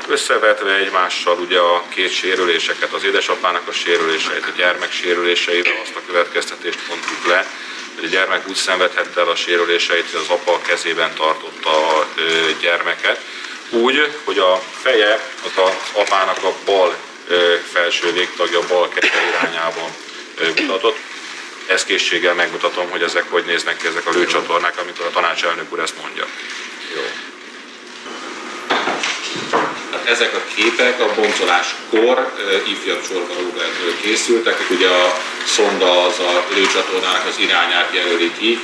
Összevetve 0.07 0.75
egymással 0.75 1.37
ugye 1.37 1.59
a 1.59 1.83
két 1.89 2.11
sérüléseket, 2.11 2.93
az 2.93 3.03
édesapának 3.03 3.67
a 3.67 3.71
sérüléseit, 3.71 4.45
a 4.45 4.57
gyermek 4.57 4.91
sérüléseivel 4.91 5.79
azt 5.81 5.95
a 5.95 6.05
következtetést 6.07 6.79
mondtuk 6.87 7.27
le, 7.27 7.47
hogy 7.95 8.05
a 8.05 8.07
gyermek 8.07 8.47
úgy 8.47 8.55
szenvedhette 8.55 9.21
el 9.21 9.29
a 9.29 9.35
sérüléseit, 9.35 10.11
hogy 10.11 10.19
az 10.21 10.29
apa 10.29 10.53
a 10.53 10.61
kezében 10.61 11.13
tartotta 11.15 11.97
a 11.97 12.07
gyermeket, 12.61 13.21
úgy, 13.69 14.11
hogy 14.23 14.37
a 14.37 14.61
feje 14.81 15.29
az 15.43 15.63
az 15.63 16.01
apának 16.01 16.43
a 16.43 16.53
bal 16.65 16.95
felső 17.71 18.11
végtagja 18.11 18.59
bal 18.67 18.89
keze 18.89 19.27
irányában 19.29 19.89
mutatott. 20.55 20.97
Ezt 21.65 21.85
készséggel 21.85 22.33
megmutatom, 22.33 22.89
hogy 22.89 23.01
ezek 23.01 23.23
hogy 23.29 23.45
néznek 23.45 23.77
ki 23.77 23.87
ezek 23.87 24.07
a 24.07 24.11
lőcsatornák, 24.11 24.79
amikor 24.79 25.05
a 25.05 25.09
tanácselnök 25.09 25.71
úr 25.71 25.79
ezt 25.79 26.01
mondja. 26.01 26.25
Jó. 26.95 27.01
Tehát 29.91 30.07
ezek 30.07 30.33
a 30.35 30.41
képek 30.55 31.01
a 31.01 31.13
boncoláskor 31.15 32.33
ifjabb 32.67 33.07
Csorba 33.07 33.33
Robertről 33.33 33.99
készültek, 34.01 34.59
ugye 34.69 34.87
a 34.87 35.17
szonda 35.45 36.05
az 36.05 36.19
a 36.19 36.45
lőcsatornának 36.53 37.25
az 37.27 37.37
irányát 37.37 37.93
jelöli 37.93 38.31
ki, 38.37 38.59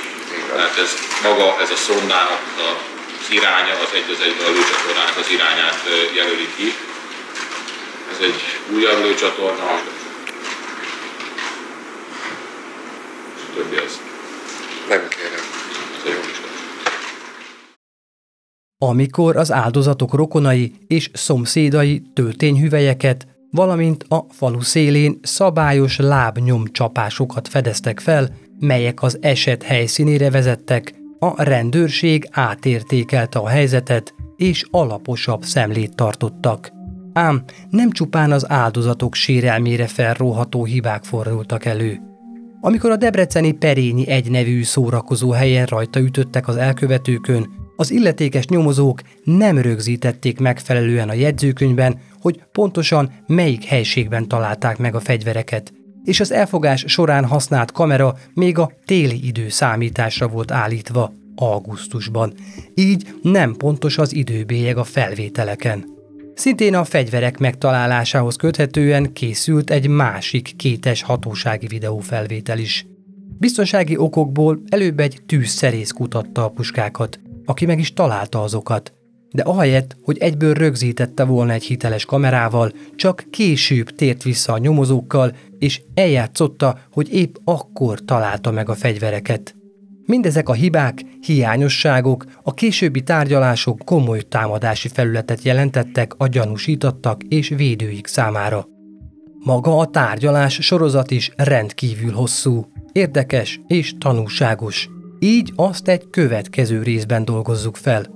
tehát 0.48 0.78
ez 0.78 0.96
maga, 1.22 1.56
ez 1.60 1.70
a 1.70 1.76
szondának 1.76 2.40
az 2.56 3.30
iránya, 3.30 3.72
az 3.72 3.88
egy 3.94 4.10
az 4.10 4.24
egyben 4.24 4.46
a 4.46 4.50
lőcsatornának 4.50 5.16
az 5.16 5.30
irányát 5.30 5.80
jelöli 6.12 6.48
ki. 6.56 6.74
Ez 8.10 8.18
egy 8.20 8.74
újabb 8.74 9.04
lőcsatorna, 9.04 9.70
és 13.36 13.42
a 13.48 13.54
többi 13.54 13.76
az, 13.76 14.00
Nem 14.88 15.08
kérem. 15.08 15.50
amikor 18.82 19.36
az 19.36 19.52
áldozatok 19.52 20.14
rokonai 20.14 20.72
és 20.86 21.10
szomszédai 21.12 22.02
töltényhüvelyeket, 22.14 23.26
valamint 23.50 24.04
a 24.08 24.24
falu 24.30 24.60
szélén 24.60 25.18
szabályos 25.22 25.98
lábnyomcsapásokat 25.98 27.48
fedeztek 27.48 28.00
fel, 28.00 28.34
melyek 28.58 29.02
az 29.02 29.18
eset 29.20 29.62
helyszínére 29.62 30.30
vezettek, 30.30 30.94
a 31.18 31.42
rendőrség 31.42 32.28
átértékelte 32.30 33.38
a 33.38 33.48
helyzetet, 33.48 34.14
és 34.36 34.64
alaposabb 34.70 35.42
szemlét 35.42 35.94
tartottak. 35.94 36.79
Ám 37.20 37.42
nem 37.70 37.90
csupán 37.90 38.32
az 38.32 38.50
áldozatok 38.50 39.14
sérelmére 39.14 39.86
felróható 39.86 40.64
hibák 40.64 41.04
fordultak 41.04 41.64
elő. 41.64 42.00
Amikor 42.60 42.90
a 42.90 42.96
debreceni 42.96 43.52
Perényi 43.52 44.08
egy 44.08 44.30
nevű 44.30 44.62
szórakozó 44.62 45.30
helyen 45.30 45.66
rajta 45.66 46.00
ütöttek 46.00 46.48
az 46.48 46.56
elkövetőkön, 46.56 47.48
az 47.76 47.90
illetékes 47.90 48.46
nyomozók 48.46 49.00
nem 49.24 49.58
rögzítették 49.58 50.38
megfelelően 50.38 51.08
a 51.08 51.12
jegyzőkönyvben, 51.12 51.98
hogy 52.20 52.42
pontosan 52.52 53.12
melyik 53.26 53.64
helységben 53.64 54.28
találták 54.28 54.78
meg 54.78 54.94
a 54.94 55.00
fegyvereket, 55.00 55.72
és 56.04 56.20
az 56.20 56.32
elfogás 56.32 56.84
során 56.86 57.24
használt 57.24 57.72
kamera 57.72 58.16
még 58.34 58.58
a 58.58 58.72
téli 58.84 59.26
idő 59.26 59.48
számításra 59.48 60.28
volt 60.28 60.50
állítva, 60.50 61.12
augusztusban, 61.34 62.32
így 62.74 63.14
nem 63.22 63.54
pontos 63.54 63.98
az 63.98 64.14
időbélyeg 64.14 64.76
a 64.76 64.84
felvételeken. 64.84 65.98
Szintén 66.40 66.74
a 66.74 66.84
fegyverek 66.84 67.38
megtalálásához 67.38 68.36
köthetően 68.36 69.12
készült 69.12 69.70
egy 69.70 69.88
másik 69.88 70.56
kétes 70.56 71.02
hatósági 71.02 71.66
videófelvétel 71.66 72.58
is. 72.58 72.86
Biztonsági 73.38 73.96
okokból 73.96 74.62
előbb 74.68 75.00
egy 75.00 75.22
tűzszerész 75.26 75.90
kutatta 75.90 76.44
a 76.44 76.48
puskákat, 76.48 77.20
aki 77.44 77.66
meg 77.66 77.78
is 77.78 77.92
találta 77.92 78.42
azokat, 78.42 78.92
de 79.30 79.42
ahelyett, 79.42 79.96
hogy 80.02 80.18
egyből 80.18 80.54
rögzítette 80.54 81.24
volna 81.24 81.52
egy 81.52 81.64
hiteles 81.64 82.04
kamerával, 82.04 82.72
csak 82.96 83.24
később 83.30 83.90
tért 83.90 84.22
vissza 84.22 84.52
a 84.52 84.58
nyomozókkal, 84.58 85.36
és 85.58 85.82
eljátszotta, 85.94 86.78
hogy 86.92 87.12
épp 87.14 87.34
akkor 87.44 88.04
találta 88.04 88.50
meg 88.50 88.68
a 88.68 88.74
fegyvereket. 88.74 89.59
Mindezek 90.06 90.48
a 90.48 90.52
hibák, 90.52 91.00
hiányosságok, 91.20 92.24
a 92.42 92.54
későbbi 92.54 93.02
tárgyalások 93.02 93.78
komoly 93.84 94.20
támadási 94.20 94.88
felületet 94.88 95.42
jelentettek 95.42 96.14
a 96.16 96.26
gyanúsítottak 96.26 97.22
és 97.22 97.48
védőik 97.48 98.06
számára. 98.06 98.66
Maga 99.44 99.78
a 99.78 99.86
tárgyalás 99.86 100.58
sorozat 100.60 101.10
is 101.10 101.30
rendkívül 101.36 102.12
hosszú, 102.12 102.66
érdekes 102.92 103.60
és 103.66 103.94
tanulságos. 103.98 104.88
Így 105.18 105.52
azt 105.56 105.88
egy 105.88 106.10
következő 106.10 106.82
részben 106.82 107.24
dolgozzuk 107.24 107.76
fel. 107.76 108.06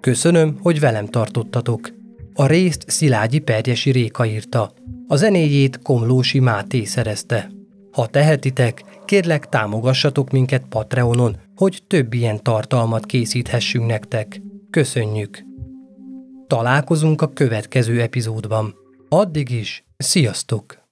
Köszönöm, 0.00 0.56
hogy 0.62 0.80
velem 0.80 1.06
tartottatok. 1.06 1.90
A 2.34 2.46
részt 2.46 2.84
Szilágyi 2.86 3.38
Perjesi 3.38 3.90
Réka 3.90 4.26
írta. 4.26 4.72
A 5.06 5.16
zenéjét 5.16 5.78
Komlósi 5.82 6.38
Máté 6.38 6.84
szerezte. 6.84 7.50
Ha 7.92 8.06
tehetitek, 8.06 8.82
kérlek 9.06 9.48
támogassatok 9.48 10.30
minket 10.30 10.64
Patreonon, 10.68 11.36
hogy 11.56 11.82
több 11.86 12.12
ilyen 12.14 12.42
tartalmat 12.42 13.06
készíthessünk 13.06 13.86
nektek. 13.86 14.40
Köszönjük! 14.70 15.44
Találkozunk 16.46 17.22
a 17.22 17.32
következő 17.32 18.00
epizódban. 18.00 18.74
Addig 19.08 19.50
is, 19.50 19.84
sziasztok! 19.96 20.85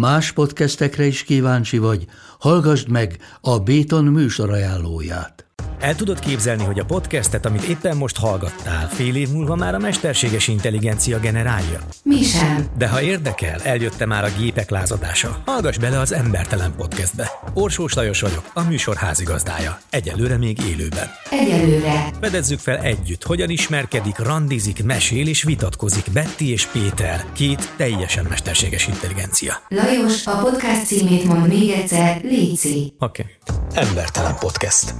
Más 0.00 0.32
podcastekre 0.32 1.06
is 1.06 1.22
kíváncsi 1.22 1.78
vagy, 1.78 2.04
hallgassd 2.38 2.88
meg 2.88 3.16
a 3.40 3.58
Béton 3.58 4.04
műsor 4.04 4.50
ajánlóját. 4.50 5.44
El 5.80 5.94
tudod 5.94 6.18
képzelni, 6.18 6.64
hogy 6.64 6.78
a 6.78 6.84
podcastet, 6.84 7.46
amit 7.46 7.62
éppen 7.62 7.96
most 7.96 8.18
hallgattál, 8.18 8.88
fél 8.88 9.16
év 9.16 9.28
múlva 9.28 9.56
már 9.56 9.74
a 9.74 9.78
mesterséges 9.78 10.48
intelligencia 10.48 11.18
generálja? 11.18 11.80
Mi 12.04 12.22
sem. 12.22 12.66
De 12.78 12.88
ha 12.88 13.02
érdekel, 13.02 13.60
eljött 13.62 14.06
már 14.06 14.24
a 14.24 14.38
gépek 14.38 14.70
lázadása. 14.70 15.42
Hallgass 15.44 15.78
bele 15.78 15.98
az 15.98 16.12
Embertelen 16.12 16.74
podcastbe. 16.76 17.30
Orsós 17.54 17.94
Lajos 17.94 18.20
vagyok, 18.20 18.50
a 18.54 18.62
műsor 18.62 18.96
házigazdája. 18.96 19.78
Egyelőre 19.90 20.36
még 20.36 20.58
élőben. 20.60 21.08
Egyelőre. 21.30 22.10
Fedezzük 22.20 22.58
fel 22.58 22.78
együtt, 22.78 23.24
hogyan 23.24 23.50
ismerkedik, 23.50 24.18
randizik, 24.18 24.84
mesél 24.84 25.28
és 25.28 25.42
vitatkozik 25.42 26.04
Betty 26.12 26.38
és 26.38 26.66
Péter, 26.66 27.24
két 27.32 27.72
teljesen 27.76 28.26
mesterséges 28.28 28.86
intelligencia. 28.86 29.54
Lajos, 29.68 30.26
a 30.26 30.38
podcast 30.38 30.86
címét 30.86 31.24
mond 31.24 31.48
még 31.48 31.70
egyszer, 31.70 32.20
Léci. 32.22 32.92
Oké. 32.98 33.24
Okay. 33.48 33.84
Embertelen 33.84 34.34
podcast. 34.38 34.94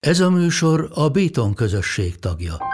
Ez 0.00 0.20
a 0.20 0.30
műsor 0.30 0.90
a 0.94 1.08
Béton 1.08 1.54
közösség 1.54 2.18
tagja. 2.18 2.73